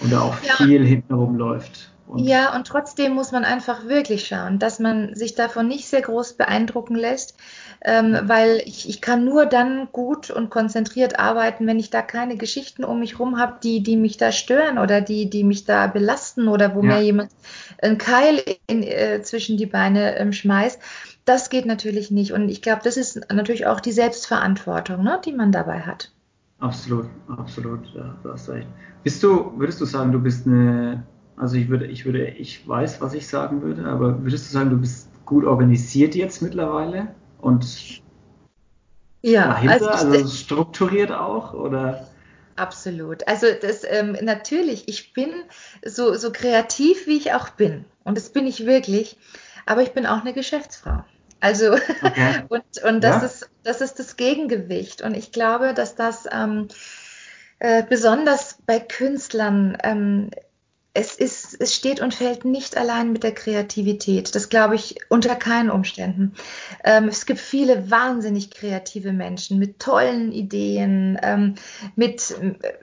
[0.03, 0.55] und da auch ja.
[0.55, 1.90] viel hintenrum läuft.
[2.11, 6.03] Und ja, und trotzdem muss man einfach wirklich schauen, dass man sich davon nicht sehr
[6.03, 7.37] groß beeindrucken lässt,
[7.83, 12.37] ähm, weil ich, ich kann nur dann gut und konzentriert arbeiten, wenn ich da keine
[12.37, 15.87] Geschichten um mich rum habe, die, die mich da stören oder die, die mich da
[15.87, 16.97] belasten oder wo ja.
[16.97, 17.31] mir jemand
[17.81, 20.81] einen Keil in, äh, zwischen die Beine ähm, schmeißt.
[21.25, 22.33] Das geht natürlich nicht.
[22.33, 26.11] Und ich glaube, das ist natürlich auch die Selbstverantwortung, ne, die man dabei hat.
[26.59, 28.67] Absolut, absolut, ja, du hast recht.
[29.05, 31.05] Bist du, würdest du sagen, du bist eine
[31.37, 34.71] also ich würde, ich würde, ich weiß, was ich sagen würde, aber würdest du sagen,
[34.71, 38.03] du bist gut organisiert jetzt mittlerweile und
[39.23, 42.07] ja, dahinter, also, also strukturiert auch oder?
[42.57, 43.27] Absolut.
[43.27, 45.31] Also das ähm, natürlich, ich bin
[45.85, 47.87] so, so kreativ, wie ich auch bin.
[48.05, 49.17] Und das bin ich wirklich.
[49.67, 51.05] Aber ich bin auch eine Geschäftsfrau.
[51.41, 52.45] Also okay.
[52.49, 53.27] und, und das, ja?
[53.27, 55.01] ist, das ist das Gegengewicht.
[55.01, 56.69] Und ich glaube, dass das ähm,
[57.61, 60.31] äh, besonders bei Künstlern ähm,
[61.01, 64.35] es, ist, es steht und fällt nicht allein mit der Kreativität.
[64.35, 66.35] Das glaube ich unter keinen Umständen.
[66.85, 71.55] Ähm, es gibt viele wahnsinnig kreative Menschen mit tollen Ideen, ähm,
[71.97, 72.35] mit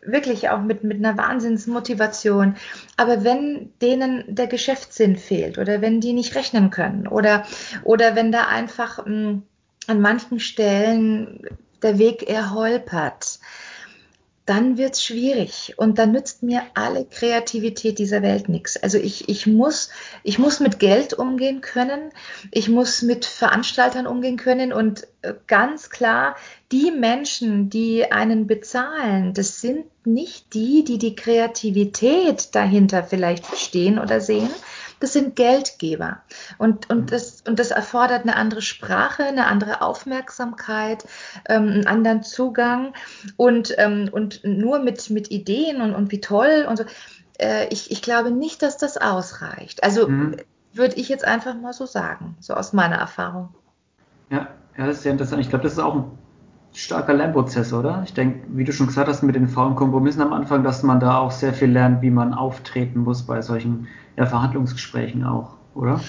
[0.03, 2.56] wirklich auch mit, mit einer Wahnsinnsmotivation.
[2.97, 7.45] Aber wenn denen der Geschäftssinn fehlt oder wenn die nicht rechnen können oder,
[7.84, 9.43] oder wenn da einfach mh, hm,
[9.86, 11.47] an manchen Stellen
[11.82, 13.39] der Weg eher holpert,
[14.47, 18.77] dann wird's schwierig und dann nützt mir alle Kreativität dieser Welt nichts.
[18.77, 19.89] Also ich, ich, muss,
[20.23, 22.12] ich muss mit Geld umgehen können,
[22.51, 26.38] ich muss mit Veranstaltern umgehen können und äh, ganz klar,
[26.71, 33.99] die Menschen, die einen bezahlen, das sind nicht die, die die Kreativität dahinter vielleicht verstehen
[33.99, 34.49] oder sehen,
[34.99, 36.19] das sind Geldgeber.
[36.57, 37.05] Und, und, mhm.
[37.07, 41.05] das, und das erfordert eine andere Sprache, eine andere Aufmerksamkeit,
[41.47, 42.93] ähm, einen anderen Zugang
[43.36, 46.86] und, ähm, und nur mit, mit Ideen und, und wie toll und so.
[47.39, 49.83] Äh, ich, ich glaube nicht, dass das ausreicht.
[49.83, 50.38] Also mhm.
[50.73, 53.53] würde ich jetzt einfach mal so sagen, so aus meiner Erfahrung.
[54.29, 55.41] Ja, ja, das ist sehr interessant.
[55.41, 56.16] Ich glaube, das ist auch ein
[56.77, 58.03] starker Lernprozess, oder?
[58.05, 60.99] Ich denke, wie du schon gesagt hast, mit den faulen Kompromissen am Anfang, dass man
[60.99, 65.99] da auch sehr viel lernt, wie man auftreten muss bei solchen ja, Verhandlungsgesprächen auch, oder?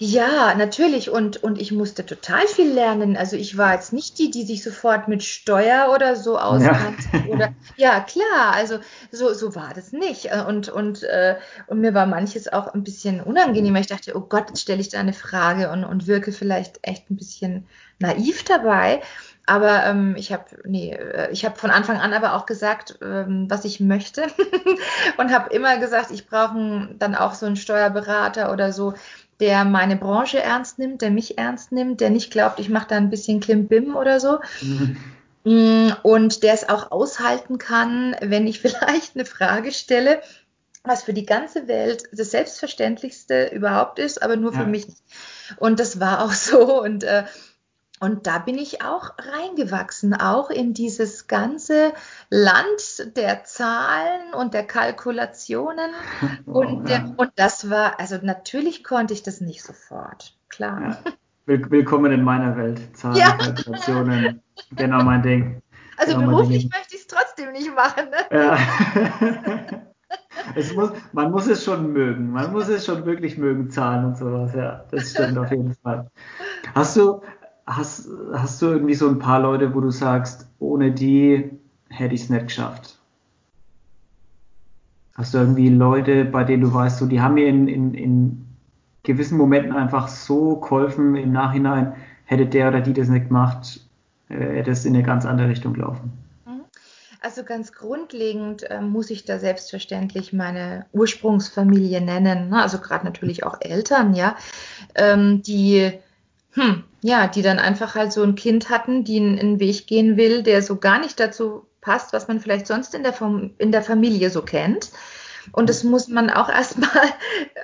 [0.00, 1.10] Ja, natürlich.
[1.10, 3.16] Und, und ich musste total viel lernen.
[3.16, 7.02] Also ich war jetzt nicht die, die sich sofort mit Steuer oder so auskannte.
[7.12, 8.78] Ja, oder, ja klar, also
[9.10, 10.28] so, so war das nicht.
[10.46, 13.74] Und, und, äh, und mir war manches auch ein bisschen unangenehm.
[13.74, 17.10] Ich dachte, oh Gott, jetzt stelle ich da eine Frage und, und wirke vielleicht echt
[17.10, 17.66] ein bisschen
[17.98, 19.02] naiv dabei.
[19.48, 23.46] Aber ähm, ich habe nee, äh, ich habe von Anfang an aber auch gesagt, ähm,
[23.48, 24.26] was ich möchte
[25.16, 28.92] und habe immer gesagt, ich brauche dann auch so einen Steuerberater oder so,
[29.40, 32.96] der meine Branche ernst nimmt, der mich ernst nimmt, der nicht glaubt, ich mache da
[32.96, 34.38] ein bisschen Klimbim oder so.
[34.60, 34.96] Mhm.
[35.44, 40.20] Mm, und der es auch aushalten kann, wenn ich vielleicht eine Frage stelle,
[40.84, 44.66] was für die ganze Welt das Selbstverständlichste überhaupt ist, aber nur für ja.
[44.66, 44.86] mich.
[45.56, 46.82] Und das war auch so.
[46.82, 47.24] Und äh,
[48.00, 51.92] und da bin ich auch reingewachsen, auch in dieses ganze
[52.30, 55.90] Land der Zahlen und der Kalkulationen.
[56.46, 57.12] Oh, und, ja.
[57.16, 61.02] und das war, also natürlich konnte ich das nicht sofort, klar.
[61.04, 61.12] Ja.
[61.46, 62.80] Willkommen in meiner Welt.
[62.96, 63.36] Zahlen, ja.
[63.36, 65.62] Kalkulationen, genau mein Ding.
[65.96, 68.10] Also genau beruflich möchte ich es trotzdem nicht machen.
[68.10, 68.38] Ne?
[68.38, 68.58] Ja.
[70.54, 72.30] es muss, man muss es schon mögen.
[72.30, 74.52] Man muss es schon wirklich mögen, Zahlen und sowas.
[74.54, 76.10] Ja, das stimmt auf jeden Fall.
[76.74, 77.22] Hast du,
[77.68, 81.50] Hast, hast du irgendwie so ein paar Leute, wo du sagst, ohne die
[81.90, 82.98] hätte ich es nicht geschafft?
[85.14, 88.46] Hast du irgendwie Leute, bei denen du weißt, so, die haben mir in, in, in
[89.02, 93.80] gewissen Momenten einfach so geholfen, im Nachhinein hätte der oder die das nicht gemacht,
[94.30, 96.12] äh, hätte es in eine ganz andere Richtung gelaufen?
[96.46, 96.62] Mhm.
[97.20, 102.62] Also ganz grundlegend äh, muss ich da selbstverständlich meine Ursprungsfamilie nennen, ne?
[102.62, 104.36] also gerade natürlich auch Eltern, ja,
[104.94, 105.92] ähm, die
[106.52, 110.42] hm, ja, die dann einfach halt so ein Kind hatten, die einen Weg gehen will,
[110.42, 113.14] der so gar nicht dazu passt, was man vielleicht sonst in der,
[113.58, 114.90] in der Familie so kennt.
[115.52, 116.90] Und das muss man auch erstmal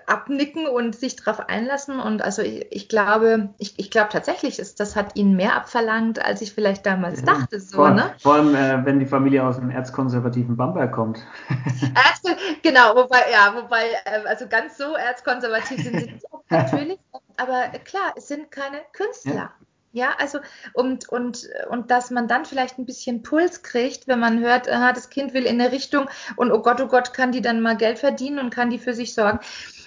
[0.06, 2.00] abnicken und sich darauf einlassen.
[2.00, 6.24] Und also ich, ich glaube, ich, ich glaube tatsächlich, ist, das hat ihnen mehr abverlangt,
[6.24, 7.60] als ich vielleicht damals ja, dachte.
[7.60, 8.14] So, vor, ne?
[8.18, 11.18] vor allem, äh, wenn die Familie aus einem erzkonservativen Bamberg kommt.
[11.48, 16.98] Erz, genau, wobei, ja, wobei, äh, also ganz so erzkonservativ sind sie natürlich.
[17.36, 19.34] Aber klar, es sind keine Künstler.
[19.34, 19.54] Ja.
[19.94, 20.40] Ja, also
[20.72, 24.92] und, und, und dass man dann vielleicht ein bisschen Puls kriegt, wenn man hört, aha,
[24.92, 27.76] das Kind will in eine Richtung und oh Gott, oh Gott, kann die dann mal
[27.76, 29.38] Geld verdienen und kann die für sich sorgen.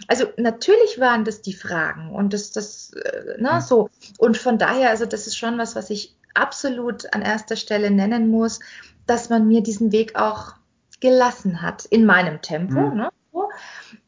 [0.07, 3.89] Also natürlich waren das die Fragen und das, das, äh, na, ne, so.
[4.17, 8.29] Und von daher, also das ist schon was, was ich absolut an erster Stelle nennen
[8.29, 8.61] muss,
[9.07, 10.53] dass man mir diesen Weg auch
[11.01, 12.79] gelassen hat in meinem Tempo.
[12.79, 12.97] Mhm.
[12.97, 13.09] Ne?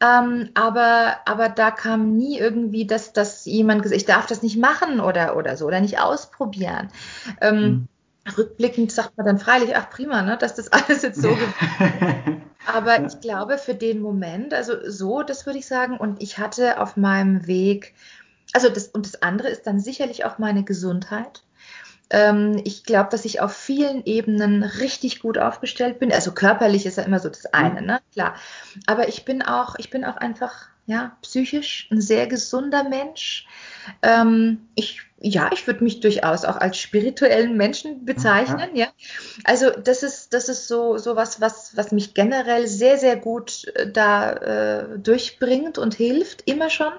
[0.00, 4.58] Ähm, aber, aber da kam nie irgendwie, dass, dass jemand gesagt ich darf das nicht
[4.58, 6.88] machen oder, oder so oder nicht ausprobieren.
[7.40, 7.88] Ähm, mhm.
[8.36, 13.04] Rückblickend sagt man dann freilich, ach prima, ne, dass das alles jetzt so gewesen Aber
[13.04, 16.96] ich glaube, für den Moment, also so, das würde ich sagen, und ich hatte auf
[16.96, 17.94] meinem Weg,
[18.52, 21.42] also das, und das andere ist dann sicherlich auch meine Gesundheit.
[22.10, 26.12] Ähm, ich glaube, dass ich auf vielen Ebenen richtig gut aufgestellt bin.
[26.12, 27.86] Also körperlich ist ja immer so das eine, mhm.
[27.86, 28.00] ne?
[28.12, 28.34] Klar.
[28.86, 33.46] Aber ich bin auch, ich bin auch einfach, ja, psychisch ein sehr gesunder Mensch.
[34.02, 38.86] Ähm, ich, ja, ich würde mich durchaus auch als spirituellen Menschen bezeichnen, ja.
[38.86, 38.92] ja.
[39.44, 43.68] Also das ist, das ist so, so was, was, was mich generell sehr, sehr gut
[43.76, 46.92] äh, da äh, durchbringt und hilft, immer schon.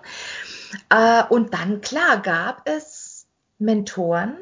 [0.89, 3.27] Äh, und dann, klar, gab es
[3.59, 4.37] Mentoren,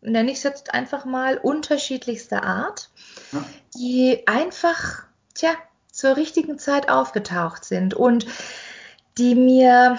[0.00, 2.90] nenne ich es jetzt einfach mal, unterschiedlichster Art,
[3.32, 3.44] ja.
[3.76, 5.50] die einfach, tja,
[5.92, 8.26] zur richtigen Zeit aufgetaucht sind und
[9.18, 9.98] die mir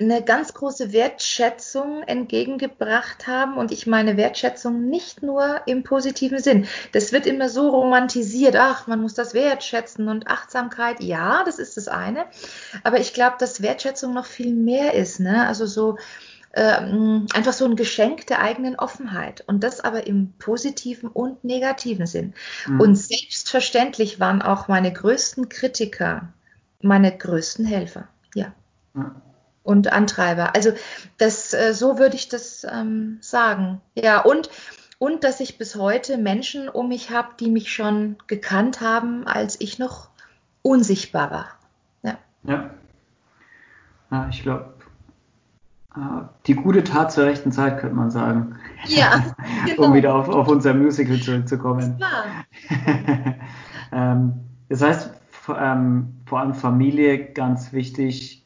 [0.00, 6.68] eine ganz große Wertschätzung entgegengebracht haben und ich meine Wertschätzung nicht nur im positiven Sinn.
[6.92, 11.76] Das wird immer so romantisiert, ach, man muss das wertschätzen und Achtsamkeit, ja, das ist
[11.76, 12.26] das eine,
[12.84, 15.46] aber ich glaube, dass Wertschätzung noch viel mehr ist, ne?
[15.48, 15.98] Also so
[16.54, 22.06] ähm, einfach so ein Geschenk der eigenen Offenheit und das aber im positiven und negativen
[22.06, 22.34] Sinn.
[22.66, 22.80] Mhm.
[22.80, 26.28] Und selbstverständlich waren auch meine größten Kritiker
[26.82, 28.52] meine größten Helfer, ja.
[28.94, 29.16] Mhm.
[29.62, 30.54] Und Antreiber.
[30.54, 30.72] Also
[31.18, 33.82] das, äh, so würde ich das ähm, sagen.
[33.94, 34.48] Ja, und,
[34.98, 39.60] und dass ich bis heute Menschen um mich habe, die mich schon gekannt haben, als
[39.60, 40.08] ich noch
[40.62, 41.48] unsichtbar war.
[42.02, 42.18] Ja.
[42.44, 42.70] Ja,
[44.10, 44.72] ja ich glaube,
[46.46, 48.56] die gute Tat zur rechten Zeit, könnte man sagen.
[48.86, 49.24] Ja,
[49.66, 49.88] genau.
[49.88, 51.98] um wieder auf, auf unser Musical zurückzukommen.
[53.92, 54.32] ähm,
[54.68, 55.10] das heißt,
[55.58, 58.44] ähm, vor allem Familie ganz wichtig.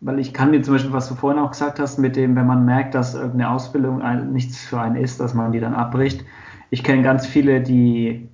[0.00, 2.46] weil ich kann mir zum Beispiel, was du vorhin auch gesagt hast, mit dem, wenn
[2.46, 4.00] man merkt, dass irgendeine Ausbildung
[4.32, 6.24] nichts für einen ist, dass man die dann abbricht.
[6.70, 8.28] Ich kenne ganz viele, die,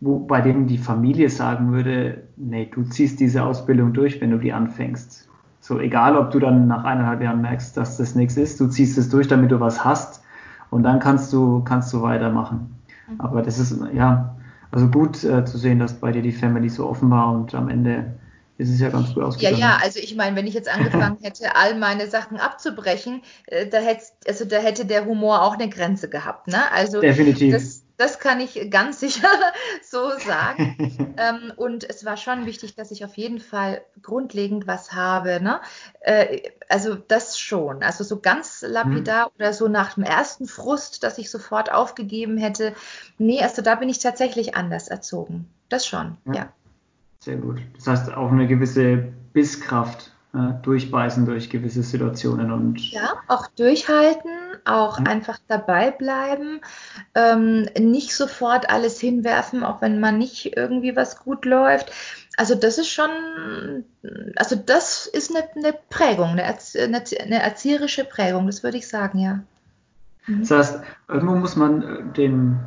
[0.00, 4.38] wo, bei denen die Familie sagen würde, nee, du ziehst diese Ausbildung durch, wenn du
[4.38, 5.29] die anfängst.
[5.60, 8.96] So, egal, ob du dann nach eineinhalb Jahren merkst, dass das nichts ist, du ziehst
[8.96, 10.22] es durch, damit du was hast
[10.70, 12.74] und dann kannst du, kannst du weitermachen.
[13.08, 13.20] Mhm.
[13.20, 14.36] Aber das ist, ja,
[14.70, 17.68] also gut äh, zu sehen, dass bei dir die Family so offen war und am
[17.68, 18.14] Ende
[18.60, 19.58] ist es ja ganz gut ausgegangen.
[19.58, 23.66] Ja, ja, also ich meine, wenn ich jetzt angefangen hätte, all meine Sachen abzubrechen, äh,
[23.66, 26.46] da, hätte, also da hätte der Humor auch eine Grenze gehabt.
[26.46, 26.70] Ne?
[26.72, 27.54] Also Definitiv.
[27.54, 29.28] Das, das kann ich ganz sicher
[29.82, 31.14] so sagen.
[31.18, 35.40] ähm, und es war schon wichtig, dass ich auf jeden Fall grundlegend was habe.
[35.42, 35.60] Ne?
[36.00, 37.82] Äh, also das schon.
[37.82, 39.32] Also so ganz lapidar mhm.
[39.36, 42.74] oder so nach dem ersten Frust, dass ich sofort aufgegeben hätte.
[43.18, 45.48] Nee, also da bin ich tatsächlich anders erzogen.
[45.68, 46.34] Das schon, ja.
[46.34, 46.52] ja.
[47.20, 47.60] Sehr gut.
[47.76, 52.80] Das heißt auch eine gewisse Bisskraft, äh, durchbeißen durch gewisse Situationen und.
[52.92, 54.30] Ja, auch durchhalten,
[54.64, 55.06] auch mhm.
[55.06, 56.60] einfach dabei bleiben,
[57.14, 61.92] ähm, nicht sofort alles hinwerfen, auch wenn man nicht irgendwie was gut läuft.
[62.36, 63.10] Also das ist schon,
[64.36, 69.18] also das ist eine, eine Prägung, eine, eine, eine, erzieherische Prägung, das würde ich sagen,
[69.18, 69.40] ja.
[70.26, 70.40] Mhm.
[70.40, 72.58] Das heißt, irgendwo muss man äh, den,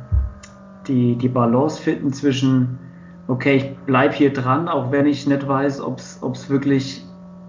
[0.86, 2.78] die, die Balance finden zwischen
[3.28, 7.04] okay, ich bleibe hier dran, auch wenn ich nicht weiß, ob es wirklich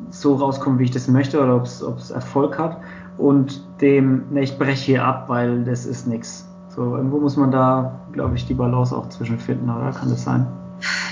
[0.10, 2.80] so rauskommt, wie ich das möchte oder ob es Erfolg hat
[3.18, 6.48] und dem, ne, ich breche hier ab, weil das ist nichts.
[6.70, 9.92] So, irgendwo muss man da, glaube ich, die Balance auch zwischen finden, oder?
[9.92, 10.46] Kann das sein?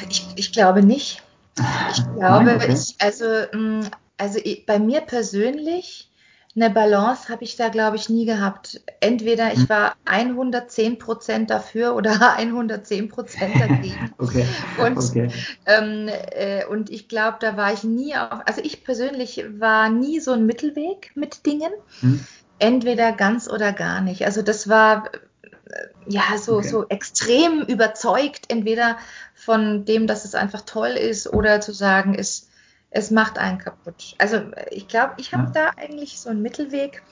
[0.10, 1.24] Ich, ich glaube nicht.
[1.58, 2.74] Ich glaube, Nein, okay.
[2.74, 3.84] ich, also, mm,
[4.18, 6.10] also bei mir persönlich
[6.56, 8.82] eine Balance habe ich da, glaube ich, nie gehabt.
[9.00, 9.70] Entweder ich hm.
[9.70, 14.14] war 110 Prozent dafür oder 110 Prozent dagegen.
[14.18, 14.46] okay.
[14.78, 15.30] Und, okay.
[15.66, 20.20] Ähm, äh, und ich glaube, da war ich nie auf, also ich persönlich war nie
[20.20, 21.72] so ein Mittelweg mit Dingen.
[22.02, 22.24] Hm.
[22.64, 24.26] Entweder ganz oder gar nicht.
[24.26, 26.68] Also das war äh, ja so, okay.
[26.70, 28.98] so extrem überzeugt, entweder
[29.36, 32.50] von dem, dass es einfach toll ist oder zu sagen, ist
[32.90, 34.16] es macht einen kaputt.
[34.18, 34.38] Also
[34.72, 35.72] ich glaube, ich habe ja.
[35.76, 37.04] da eigentlich so einen Mittelweg,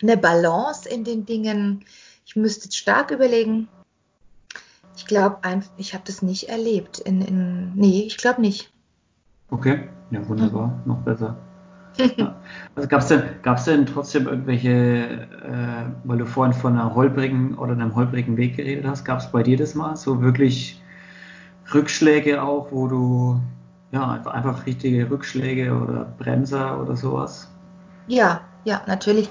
[0.00, 1.84] eine Balance in den Dingen.
[2.24, 3.68] Ich müsste stark überlegen.
[4.96, 5.38] Ich glaube,
[5.76, 6.98] ich habe das nicht erlebt.
[7.00, 8.72] In, in, nee, ich glaube nicht.
[9.50, 10.82] Okay, ja, wunderbar, mhm.
[10.86, 11.36] noch besser.
[12.74, 17.54] Also gab es denn, gab's denn trotzdem irgendwelche, äh, weil du vorhin von einer holprigen
[17.58, 19.96] oder einem holprigen Weg geredet hast, gab es bei dir das mal?
[19.96, 20.80] So wirklich
[21.74, 23.40] Rückschläge auch, wo du
[23.90, 27.50] ja, einfach, einfach richtige Rückschläge oder Bremser oder sowas?
[28.06, 29.30] Ja, ja, natürlich.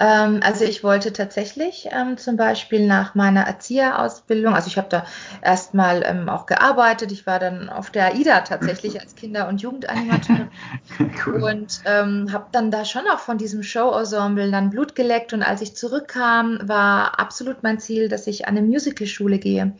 [0.00, 5.04] Ähm, also ich wollte tatsächlich ähm, zum Beispiel nach meiner Erzieherausbildung, also ich habe da
[5.42, 10.50] erstmal ähm, auch gearbeitet, ich war dann auf der AIDA tatsächlich als Kinder- und Jugendanimateurin
[11.26, 11.42] cool.
[11.42, 15.60] und ähm, habe dann da schon auch von diesem Show-Ensemble dann Blut geleckt und als
[15.60, 19.76] ich zurückkam, war absolut mein Ziel, dass ich an eine Musicalschule gehe.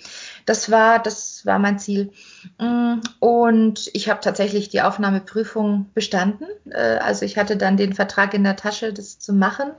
[0.47, 2.13] Das war, das war mein Ziel.
[2.59, 6.47] Mm, und ich habe tatsächlich die Aufnahmeprüfung bestanden.
[6.71, 9.71] Äh, also ich hatte dann den Vertrag in der Tasche, das zu machen.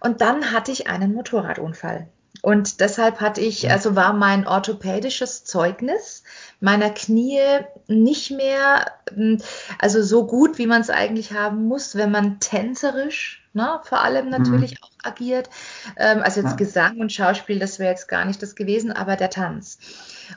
[0.00, 2.08] Und dann hatte ich einen Motorradunfall.
[2.42, 6.24] Und deshalb hatte ich, also war mein orthopädisches Zeugnis
[6.60, 7.40] meiner Knie
[7.86, 9.36] nicht mehr, mm,
[9.78, 14.28] also so gut, wie man es eigentlich haben muss, wenn man tänzerisch, ne, vor allem
[14.28, 14.78] natürlich mhm.
[14.82, 15.48] auch agiert.
[15.96, 16.56] Ähm, also jetzt ja.
[16.56, 19.78] Gesang und Schauspiel, das wäre jetzt gar nicht das gewesen, aber der Tanz.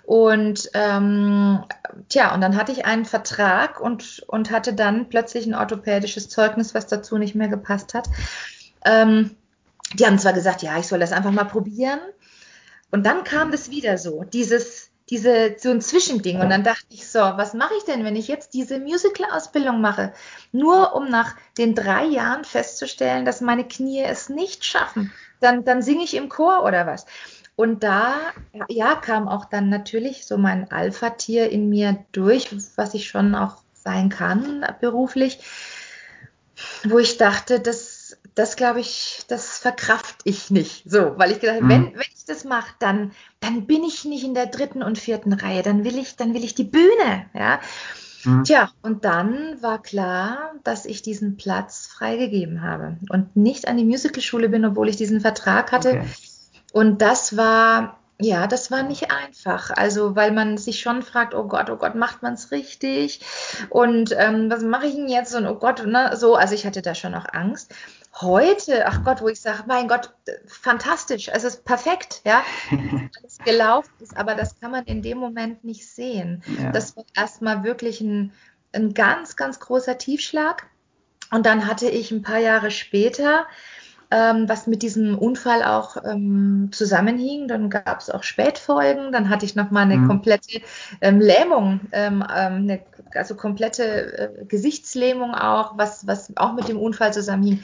[0.03, 1.63] Und ähm,
[2.09, 6.73] tja, und dann hatte ich einen Vertrag und, und hatte dann plötzlich ein orthopädisches Zeugnis,
[6.73, 8.07] was dazu nicht mehr gepasst hat.
[8.85, 9.35] Ähm,
[9.93, 11.99] die haben zwar gesagt, ja, ich soll das einfach mal probieren.
[12.91, 16.41] Und dann kam das wieder so, dieses, diese, so ein Zwischending.
[16.41, 20.13] Und dann dachte ich so, was mache ich denn, wenn ich jetzt diese Musical-Ausbildung mache?
[20.51, 25.13] Nur um nach den drei Jahren festzustellen, dass meine Knie es nicht schaffen.
[25.39, 27.05] Dann, dann singe ich im Chor oder was.
[27.55, 28.15] Und da,
[28.67, 33.57] ja, kam auch dann natürlich so mein Alpha-Tier in mir durch, was ich schon auch
[33.73, 35.39] sein kann beruflich,
[36.83, 37.96] wo ich dachte, das,
[38.37, 40.83] das glaube ich, das verkraft ich nicht.
[40.89, 41.69] So, weil ich gedacht, mhm.
[41.69, 45.33] wenn, wenn ich das mache, dann, dann bin ich nicht in der dritten und vierten
[45.33, 47.59] Reihe, dann will ich, dann will ich die Bühne, ja.
[48.23, 48.43] Mhm.
[48.43, 53.85] Tja, und dann war klar, dass ich diesen Platz freigegeben habe und nicht an die
[53.85, 55.89] Musicalschule bin, obwohl ich diesen Vertrag hatte.
[55.89, 56.05] Okay.
[56.73, 59.71] Und das war, ja, das war nicht einfach.
[59.71, 63.21] Also, weil man sich schon fragt, oh Gott, oh Gott, macht man es richtig?
[63.69, 65.33] Und ähm, was mache ich denn jetzt?
[65.33, 67.73] Und oh Gott, ne, so, also ich hatte da schon auch Angst.
[68.21, 70.13] Heute, ach Gott, wo ich sage, mein Gott,
[70.47, 75.63] fantastisch, es ist perfekt, ja, alles gelaufen ist, aber das kann man in dem Moment
[75.63, 76.43] nicht sehen.
[76.59, 76.71] Ja.
[76.71, 78.33] Das war erstmal wirklich ein,
[78.73, 80.67] ein ganz, ganz großer Tiefschlag
[81.31, 83.45] Und dann hatte ich ein paar Jahre später
[84.09, 87.47] ähm, was mit diesem Unfall auch ähm, zusammenhing.
[87.47, 89.11] Dann gab es auch Spätfolgen.
[89.11, 90.07] Dann hatte ich nochmal eine mhm.
[90.07, 90.61] komplette
[91.01, 92.79] ähm, Lähmung, ähm, ähm, eine,
[93.13, 93.83] also komplette
[94.41, 97.63] äh, Gesichtslähmung auch, was, was auch mit dem Unfall zusammenhing.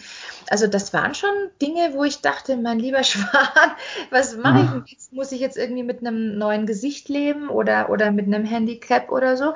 [0.49, 1.29] Also das waren schon
[1.61, 3.71] Dinge, wo ich dachte, mein lieber Schwan,
[4.09, 5.13] was mache ich denn jetzt?
[5.13, 9.37] Muss ich jetzt irgendwie mit einem neuen Gesicht leben oder, oder mit einem Handicap oder
[9.37, 9.53] so?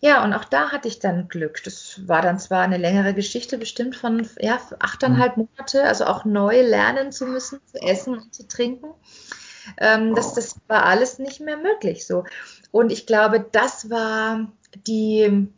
[0.00, 1.62] Ja, und auch da hatte ich dann Glück.
[1.64, 5.48] Das war dann zwar eine längere Geschichte, bestimmt von ja, achteinhalb mhm.
[5.56, 8.88] Monate, also auch neu lernen zu müssen, zu essen und zu trinken.
[9.78, 12.24] Ähm, das, das war alles nicht mehr möglich so.
[12.70, 14.52] Und ich glaube, das war
[14.86, 15.48] die,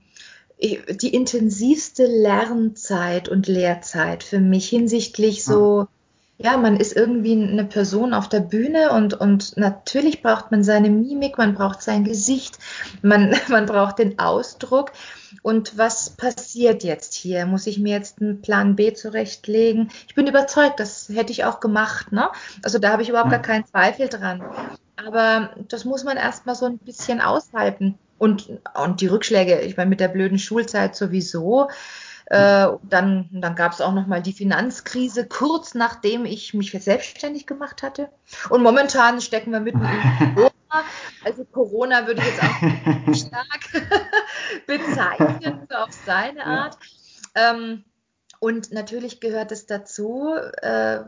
[0.61, 5.89] die intensivste Lernzeit und Lehrzeit für mich hinsichtlich so
[6.39, 10.91] ja, man ist irgendwie eine Person auf der Bühne und, und natürlich braucht man seine
[10.91, 12.59] Mimik, man braucht sein Gesicht,
[13.03, 14.93] man, man braucht den Ausdruck.
[15.43, 17.47] Und was passiert jetzt hier?
[17.47, 19.91] Muss ich mir jetzt einen Plan B zurechtlegen?
[20.09, 22.13] Ich bin überzeugt, das hätte ich auch gemacht.
[22.13, 22.29] Ne?
[22.63, 24.43] Also da habe ich überhaupt gar keinen Zweifel dran.
[24.97, 27.99] Aber das muss man erstmal so ein bisschen aushalten.
[28.19, 31.69] Und, und die Rückschläge, ich meine, mit der blöden Schulzeit sowieso,
[32.27, 37.47] äh, dann dann gab es auch noch mal die Finanzkrise, kurz nachdem ich mich selbstständig
[37.47, 38.11] gemacht hatte.
[38.51, 40.51] Und momentan stecken wir mitten in Corona.
[41.25, 43.91] Also Corona würde ich jetzt auch stark
[44.67, 46.79] bezeichnen, so auf seine Art.
[47.37, 47.85] Ähm,
[48.39, 51.01] und natürlich gehört es dazu, äh,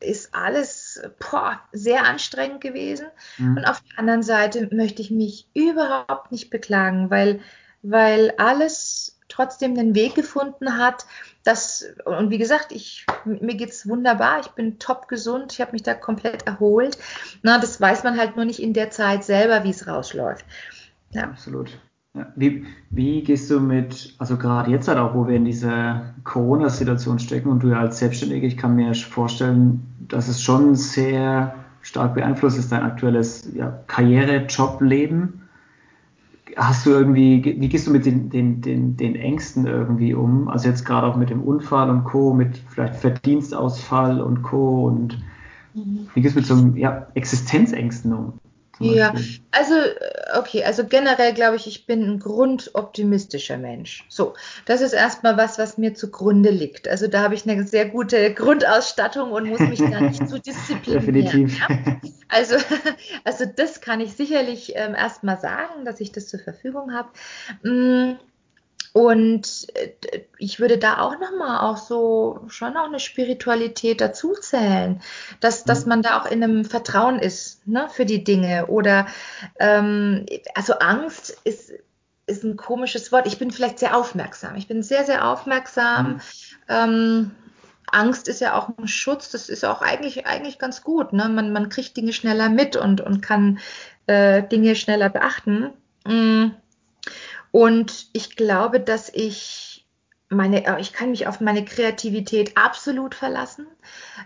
[0.00, 3.06] ist alles boah, sehr anstrengend gewesen.
[3.38, 3.56] Mhm.
[3.56, 7.40] Und auf der anderen Seite möchte ich mich überhaupt nicht beklagen, weil,
[7.82, 11.06] weil alles trotzdem den Weg gefunden hat.
[11.42, 15.82] Das, und wie gesagt, ich, mir es wunderbar, ich bin top gesund, ich habe mich
[15.82, 16.98] da komplett erholt.
[17.42, 20.44] Na, das weiß man halt nur nicht in der Zeit selber, wie es rausläuft.
[21.10, 21.24] Ja.
[21.24, 21.78] Absolut.
[22.16, 22.32] Ja.
[22.36, 27.18] Wie, wie gehst du mit, also gerade jetzt halt auch, wo wir in dieser Corona-Situation
[27.18, 32.14] stecken und du ja als Selbstständige, ich kann mir vorstellen, dass es schon sehr stark
[32.14, 35.43] beeinflusst ist, dein aktuelles ja, Karriere, Job, Leben
[36.56, 40.48] hast du irgendwie, wie gehst du mit den, den, den, den Ängsten irgendwie um?
[40.48, 44.86] Also jetzt gerade auch mit dem Unfall und Co., mit vielleicht Verdienstausfall und Co.
[44.86, 45.22] und
[45.74, 46.08] mhm.
[46.14, 48.32] wie gehst du mit so ja, Existenzängsten um?
[48.80, 49.14] Ja,
[49.50, 54.04] also äh, okay, also generell glaube ich, ich bin ein grundoptimistischer Mensch.
[54.08, 54.34] So,
[54.66, 56.88] das ist erstmal was, was mir zugrunde liegt.
[56.88, 61.06] Also da habe ich eine sehr gute Grundausstattung und muss mich da nicht zu disziplinieren.
[61.06, 61.58] Definitiv.
[61.58, 62.00] Ja?
[62.28, 62.56] Also,
[63.22, 67.10] also das kann ich sicherlich ähm, erstmal sagen, dass ich das zur Verfügung habe.
[67.62, 68.16] Mm,
[68.94, 75.02] und äh, ich würde da auch nochmal auch so schon auch eine Spiritualität dazu zählen,
[75.40, 75.88] dass, dass mhm.
[75.88, 78.68] man da auch in einem Vertrauen ist ne, für die Dinge.
[78.68, 79.08] Oder
[79.58, 81.72] ähm, also Angst ist,
[82.28, 83.26] ist ein komisches Wort.
[83.26, 84.54] Ich bin vielleicht sehr aufmerksam.
[84.54, 86.06] Ich bin sehr, sehr aufmerksam.
[86.06, 86.20] Mhm.
[86.68, 87.30] Ähm,
[87.90, 91.12] Angst ist ja auch ein Schutz, das ist auch eigentlich, eigentlich ganz gut.
[91.12, 91.28] Ne?
[91.28, 93.58] Man, man kriegt Dinge schneller mit und, und kann
[94.06, 95.72] äh, Dinge schneller beachten.
[96.06, 96.54] Mhm.
[97.54, 99.86] Und ich glaube, dass ich
[100.28, 103.68] meine, äh, ich kann mich auf meine Kreativität absolut verlassen.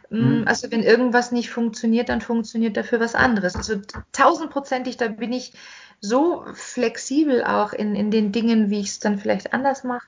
[0.09, 0.49] Mm, mhm.
[0.49, 3.55] Also wenn irgendwas nicht funktioniert, dann funktioniert dafür was anderes.
[3.55, 5.53] Also tausendprozentig, da bin ich
[6.01, 10.07] so flexibel auch in, in den Dingen, wie ich es dann vielleicht anders mache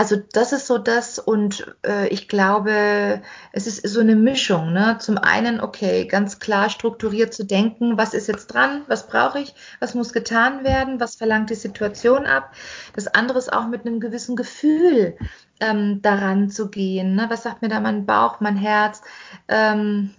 [0.00, 3.20] also das ist so das und äh, ich glaube,
[3.52, 4.72] es ist so eine Mischung.
[4.72, 4.96] Ne?
[4.98, 9.54] Zum einen, okay, ganz klar strukturiert zu denken, was ist jetzt dran, was brauche ich,
[9.78, 12.54] was muss getan werden, was verlangt die Situation ab.
[12.96, 15.18] Das andere ist auch mit einem gewissen Gefühl
[15.60, 17.14] ähm, daran zu gehen.
[17.14, 17.26] Ne?
[17.28, 19.02] Was sagt mir da mein Bauch, mein Herz?
[19.48, 20.12] Ähm,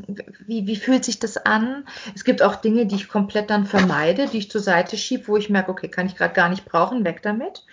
[0.46, 1.86] wie, wie fühlt sich das an?
[2.14, 5.38] Es gibt auch Dinge, die ich komplett dann vermeide, die ich zur Seite schiebe, wo
[5.38, 7.66] ich merke, okay, kann ich gerade gar nicht brauchen, weg damit.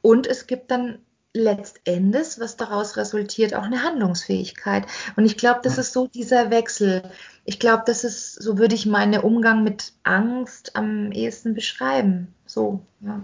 [0.00, 0.98] Und es gibt dann
[1.34, 4.86] letztendlich, was daraus resultiert, auch eine Handlungsfähigkeit.
[5.16, 7.02] Und ich glaube, das ist so dieser Wechsel.
[7.44, 12.34] Ich glaube, das ist, so würde ich meinen Umgang mit Angst am ehesten beschreiben.
[12.46, 13.20] So, ja.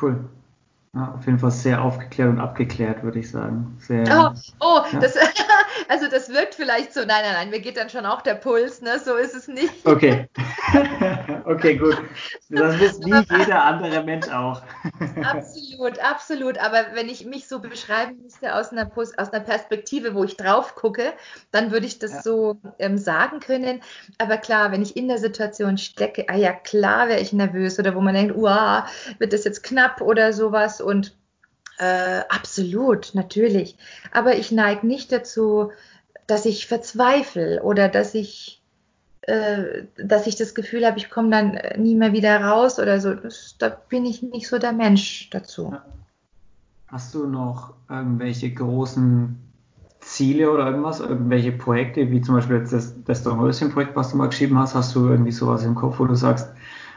[0.00, 0.28] Cool.
[0.94, 3.76] Ja, auf jeden Fall sehr aufgeklärt und abgeklärt, würde ich sagen.
[3.78, 4.98] Sehr, oh, oh ja.
[4.98, 5.14] das,
[5.90, 8.80] also das wirkt vielleicht so, nein, nein, nein, mir geht dann schon auch der Puls,
[8.80, 9.00] ne?
[9.00, 9.84] So ist es nicht.
[9.84, 10.28] Okay.
[11.46, 12.00] okay, gut.
[12.48, 14.62] Das ist wie jeder andere Mensch auch.
[15.24, 16.58] absolut, absolut.
[16.58, 20.76] Aber wenn ich mich so beschreiben müsste aus einer, aus einer Perspektive, wo ich drauf
[20.76, 21.12] gucke,
[21.50, 22.22] dann würde ich das ja.
[22.22, 23.80] so ähm, sagen können.
[24.18, 27.96] Aber klar, wenn ich in der Situation stecke, ah ja, klar wäre ich nervös oder
[27.96, 28.86] wo man denkt, uah,
[29.18, 31.16] wird das jetzt knapp oder sowas und
[31.80, 33.76] äh, absolut, natürlich.
[34.12, 35.72] Aber ich neige nicht dazu,
[36.26, 38.62] dass ich verzweifle oder dass ich,
[39.22, 43.14] äh, dass ich das Gefühl habe, ich komme dann nie mehr wieder raus oder so.
[43.14, 45.74] Das, da bin ich nicht so der Mensch dazu.
[46.86, 49.38] hast du noch irgendwelche großen
[50.00, 54.28] Ziele oder irgendwas, irgendwelche Projekte, wie zum Beispiel jetzt das, das Dornröschen-Projekt, was du mal
[54.28, 56.48] geschrieben hast, hast du irgendwie sowas im Kopf, wo du sagst,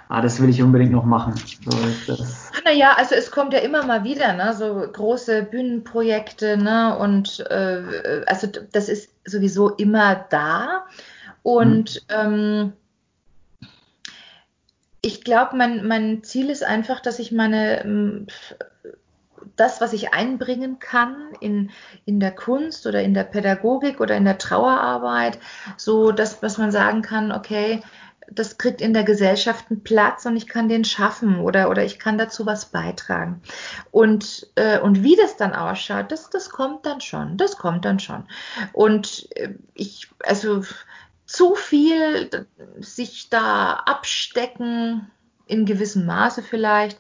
[0.09, 1.33] ah, das will ich unbedingt noch machen.
[1.35, 2.17] So,
[2.65, 8.23] naja, also es kommt ja immer mal wieder, ne, so große Bühnenprojekte, ne, und äh,
[8.27, 10.85] also das ist sowieso immer da.
[11.41, 12.33] Und hm.
[12.33, 12.73] ähm,
[15.01, 18.25] ich glaube, mein, mein Ziel ist einfach, dass ich meine
[19.55, 21.71] das, was ich einbringen kann in,
[22.05, 25.39] in der Kunst oder in der Pädagogik oder in der Trauerarbeit,
[25.77, 27.81] so dass, was man sagen kann, okay,
[28.35, 31.99] das kriegt in der Gesellschaft einen Platz und ich kann den schaffen oder, oder ich
[31.99, 33.41] kann dazu was beitragen.
[33.91, 37.37] Und, äh, und wie das dann ausschaut, das, das kommt dann schon.
[37.37, 38.25] Das kommt dann schon.
[38.71, 40.63] Und äh, ich, also
[41.25, 42.47] zu viel
[42.79, 45.09] sich da abstecken,
[45.45, 46.99] in gewissem Maße vielleicht,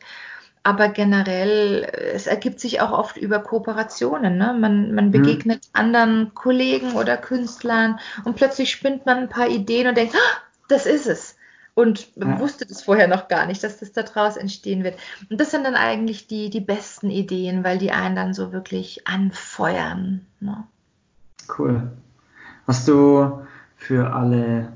[0.63, 4.37] aber generell, es ergibt sich auch oft über Kooperationen.
[4.37, 4.55] Ne?
[4.57, 5.11] Man, man mhm.
[5.11, 5.79] begegnet mhm.
[5.79, 10.85] anderen Kollegen oder Künstlern und plötzlich spinnt man ein paar Ideen und denkt, ah, das
[10.85, 11.35] ist es.
[11.75, 12.39] Und ja.
[12.39, 14.95] wusste das vorher noch gar nicht, dass das daraus entstehen wird.
[15.29, 19.07] Und das sind dann eigentlich die, die besten Ideen, weil die einen dann so wirklich
[19.07, 20.25] anfeuern.
[20.39, 20.63] Ne?
[21.57, 21.91] Cool.
[22.67, 23.41] Hast du
[23.75, 24.73] für alle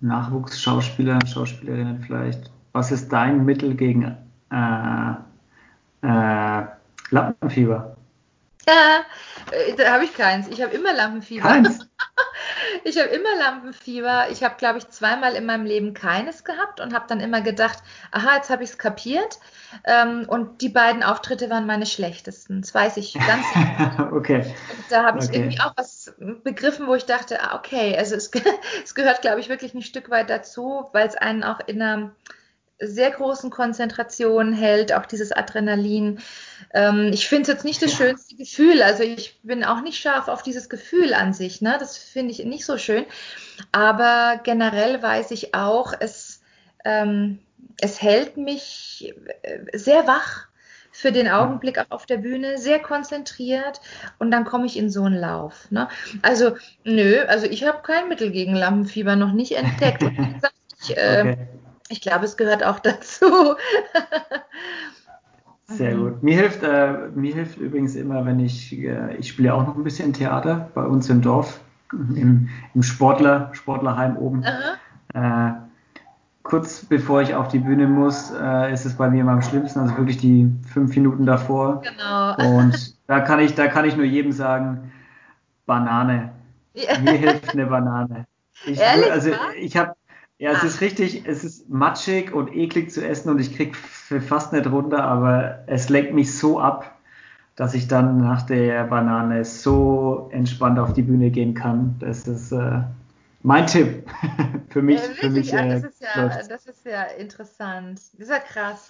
[0.00, 4.16] Nachwuchsschauspieler, Schauspielerinnen vielleicht, was ist dein Mittel gegen
[4.50, 5.12] äh,
[6.06, 6.66] äh,
[7.10, 7.96] Lampenfieber?
[8.68, 9.00] Ja,
[9.50, 10.48] äh, da habe ich keins.
[10.48, 11.48] Ich habe immer Lampenfieber.
[11.48, 11.88] Keins?
[12.84, 14.28] ich habe immer Lampenfieber.
[14.30, 17.78] Ich habe, glaube ich, zweimal in meinem Leben keines gehabt und habe dann immer gedacht,
[18.10, 19.38] aha, jetzt habe ich es kapiert.
[19.84, 22.60] Ähm, und die beiden Auftritte waren meine schlechtesten.
[22.62, 23.44] Das weiß ich ganz
[23.96, 24.16] genau.
[24.16, 24.40] okay.
[24.40, 25.36] Und da habe ich okay.
[25.36, 26.14] irgendwie auch was
[26.44, 28.30] begriffen, wo ich dachte, ah, okay, also es,
[28.84, 32.12] es gehört, glaube ich, wirklich ein Stück weit dazu, weil es einen auch in einer
[32.80, 36.20] sehr großen Konzentration hält, auch dieses Adrenalin.
[36.72, 38.06] Ähm, ich finde es jetzt nicht das ja.
[38.06, 38.82] schönste Gefühl.
[38.82, 41.60] Also ich bin auch nicht scharf auf dieses Gefühl an sich.
[41.60, 41.76] Ne?
[41.78, 43.04] Das finde ich nicht so schön.
[43.72, 46.40] Aber generell weiß ich auch, es,
[46.84, 47.38] ähm,
[47.80, 50.46] es hält mich äh, sehr wach
[50.92, 53.80] für den Augenblick auch auf der Bühne, sehr konzentriert
[54.18, 55.70] und dann komme ich in so einen Lauf.
[55.70, 55.88] Ne?
[56.20, 60.02] Also, nö, also ich habe kein Mittel gegen Lampenfieber noch nicht entdeckt.
[60.02, 61.59] Und wie gesagt, ich, äh, okay
[61.90, 63.26] ich glaube, es gehört auch dazu.
[65.66, 66.22] Sehr gut.
[66.22, 69.84] Mir hilft, äh, mir hilft übrigens immer, wenn ich, äh, ich spiele auch noch ein
[69.84, 71.60] bisschen Theater bei uns im Dorf,
[71.92, 74.44] im, im Sportler, Sportlerheim oben.
[75.14, 75.52] Äh,
[76.42, 79.80] kurz bevor ich auf die Bühne muss, äh, ist es bei mir immer am schlimmsten,
[79.80, 81.82] also wirklich die fünf Minuten davor.
[81.82, 82.58] Genau.
[82.58, 84.92] Und da kann ich, da kann ich nur jedem sagen,
[85.66, 86.32] Banane.
[86.74, 86.98] Ja.
[86.98, 88.26] Mir hilft eine Banane.
[88.66, 89.94] Ich, Ehrlich, also ich habe
[90.40, 90.66] ja, es ah.
[90.66, 95.04] ist richtig, es ist matschig und eklig zu essen und ich krieg fast nicht runter,
[95.04, 96.98] aber es lenkt mich so ab,
[97.56, 101.96] dass ich dann nach der Banane so entspannt auf die Bühne gehen kann.
[101.98, 102.80] Das ist äh,
[103.42, 104.08] mein Tipp
[104.70, 105.02] für mich.
[105.02, 108.00] Ja, für mich ja, das, ist ja, das ist ja interessant.
[108.14, 108.88] Das ist ja krass.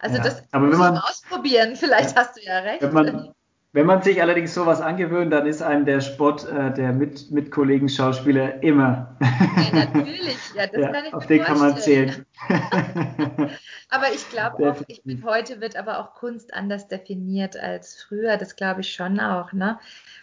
[0.00, 1.76] Also ja, das aber muss man, ausprobieren.
[1.76, 2.82] Vielleicht hast du ja recht.
[2.82, 3.32] Wenn man,
[3.74, 7.50] wenn man sich allerdings sowas angewöhnt, dann ist einem der Sport äh, der mit, mit
[7.50, 9.16] Kollegen Schauspieler immer.
[9.20, 10.36] Ja, natürlich.
[10.54, 12.26] Ja, das ja, kann ich auf den kann man zählen.
[13.88, 18.36] aber ich glaube auch, ich bin, heute wird aber auch Kunst anders definiert als früher.
[18.36, 19.54] Das glaube ich schon auch.
[19.54, 19.78] Ne?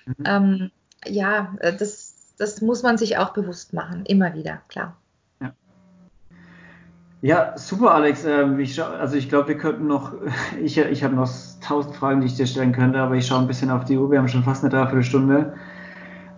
[0.05, 0.15] Mhm.
[0.25, 0.71] Ähm,
[1.07, 4.05] ja, äh, das, das muss man sich auch bewusst machen.
[4.05, 4.95] Immer wieder, klar.
[7.22, 8.24] Ja, super, Alex.
[8.26, 10.13] Ähm, ich also ich glaube, wir könnten noch,
[10.61, 11.30] ich, ich habe noch
[11.61, 14.09] tausend Fragen, die ich dir stellen könnte, aber ich schaue ein bisschen auf die Uhr.
[14.09, 15.53] Wir haben schon fast eine Dreiviertelstunde.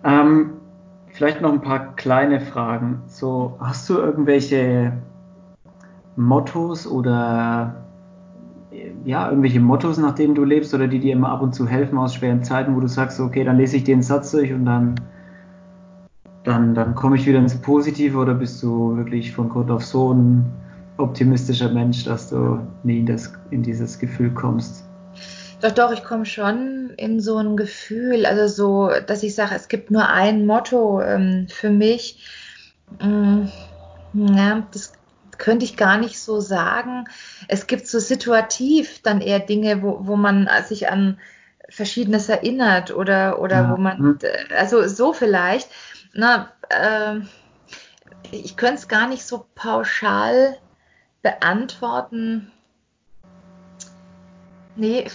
[0.04, 0.54] Ähm,
[1.12, 3.02] vielleicht noch ein paar kleine Fragen.
[3.06, 4.92] So, hast du irgendwelche
[6.16, 7.76] Mottos oder
[9.04, 11.98] ja, irgendwelche Mottos, nach denen du lebst oder die dir immer ab und zu helfen
[11.98, 14.94] aus schweren Zeiten, wo du sagst, okay, dann lese ich den Satz durch und dann,
[16.44, 20.12] dann, dann komme ich wieder ins Positive oder bist du wirklich von Grund auf so
[20.12, 20.46] ein
[21.02, 24.84] optimistischer Mensch, dass du nie in, das, in dieses Gefühl kommst.
[25.60, 29.68] Doch, doch, ich komme schon in so ein Gefühl, also so, dass ich sage, es
[29.68, 32.26] gibt nur ein Motto ähm, für mich.
[33.00, 33.48] Ähm,
[34.12, 34.92] ja, das
[35.38, 37.04] könnte ich gar nicht so sagen.
[37.48, 41.18] Es gibt so situativ dann eher Dinge, wo, wo man sich an
[41.68, 43.72] Verschiedenes erinnert oder, oder ja.
[43.72, 44.18] wo man, mhm.
[44.56, 45.68] also so vielleicht.
[46.12, 47.20] Na, äh,
[48.30, 50.58] ich könnte es gar nicht so pauschal
[51.22, 52.50] beantworten.
[54.74, 55.06] Nee,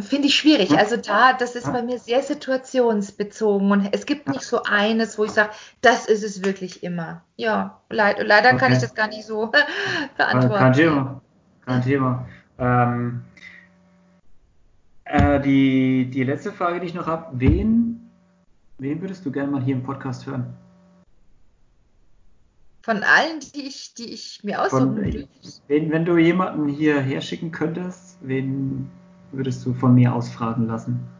[0.00, 0.78] finde ich schwierig.
[0.78, 5.24] Also da, das ist bei mir sehr situationsbezogen und es gibt nicht so eines, wo
[5.24, 5.50] ich sage,
[5.82, 7.22] das ist es wirklich immer.
[7.36, 8.58] Ja, leid, leider okay.
[8.58, 9.52] kann ich das gar nicht so
[10.16, 10.58] beantworten.
[10.58, 11.20] Kein Thema.
[11.66, 12.26] Kein Thema.
[12.58, 13.24] Ähm,
[15.04, 18.10] äh, äh, die, die letzte Frage, die ich noch habe, wen,
[18.78, 20.54] wen würdest du gerne mal hier im Podcast hören?
[22.82, 25.28] Von allen, die ich, die ich mir aussuchen würde.
[25.66, 28.90] Wenn, wenn du jemanden hierher schicken könntest, wen
[29.30, 31.10] würdest du von mir ausfragen lassen?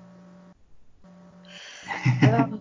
[2.23, 2.61] Ähm,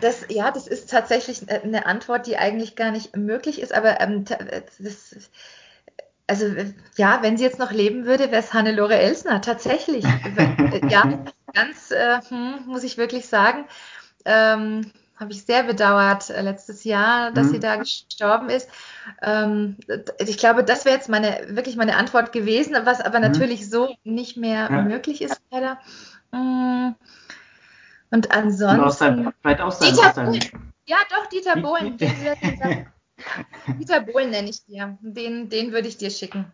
[0.00, 4.24] das, ja, das ist tatsächlich eine Antwort, die eigentlich gar nicht möglich ist, aber ähm,
[4.24, 5.30] das,
[6.26, 6.46] also
[6.96, 10.04] ja, wenn sie jetzt noch leben würde, wäre es Hannelore Elsner, tatsächlich.
[10.88, 11.24] ja,
[11.54, 13.64] ganz, äh, hm, muss ich wirklich sagen.
[14.24, 17.50] Ähm, habe ich sehr bedauert äh, letztes Jahr, dass mhm.
[17.52, 18.68] sie da gestorben ist.
[19.22, 19.76] Ähm,
[20.18, 23.24] ich glaube, das wäre jetzt meine wirklich meine Antwort gewesen, was aber mhm.
[23.24, 24.82] natürlich so nicht mehr ja.
[24.82, 25.78] möglich ist leider.
[26.30, 26.94] Mm.
[28.10, 28.80] Und ansonsten.
[28.80, 30.40] Und aus deinem, vielleicht aus deinem, Dieter aus deinem,
[30.86, 31.96] Ja, doch, Dieter Bohlen.
[33.78, 34.98] Dieter Bohlen nenne ich dir.
[35.00, 36.46] Den, den würde ich dir schicken.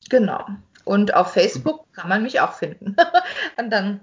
[0.09, 0.45] Genau.
[0.85, 2.95] Und auf Facebook kann man mich auch finden.
[3.57, 3.99] und dann,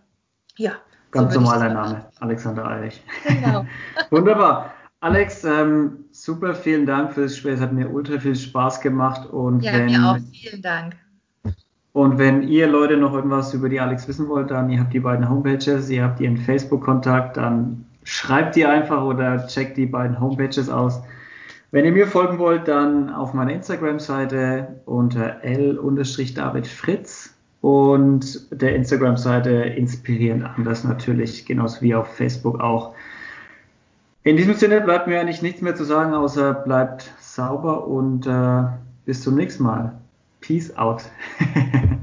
[0.57, 0.77] ja,
[1.15, 3.03] Ganz so normaler Name, Alexander Eich.
[3.27, 3.65] Genau.
[4.11, 4.73] Wunderbar.
[5.01, 7.55] Alex, ähm, super, vielen Dank fürs Gespräch.
[7.55, 9.29] Es hat mir ultra viel Spaß gemacht.
[9.31, 10.19] Und ja, wenn, mir auch.
[10.33, 10.97] Vielen Dank.
[11.93, 15.01] Und wenn ihr Leute noch irgendwas über die Alex wissen wollt, dann ihr habt die
[15.01, 20.69] beiden Homepages, ihr habt ihren Facebook-Kontakt, dann schreibt ihr einfach oder checkt die beiden Homepages
[20.69, 21.01] aus.
[21.71, 27.34] Wenn ihr mir folgen wollt, dann auf meiner Instagram-Seite unter l-david fritz
[27.65, 32.95] und der Instagram-Seite inspirierend anders natürlich, genauso wie auf Facebook auch.
[34.23, 38.65] In diesem Sinne bleibt mir eigentlich nichts mehr zu sagen, außer bleibt sauber und äh,
[39.07, 39.95] bis zum nächsten Mal.
[40.43, 41.05] Peace out.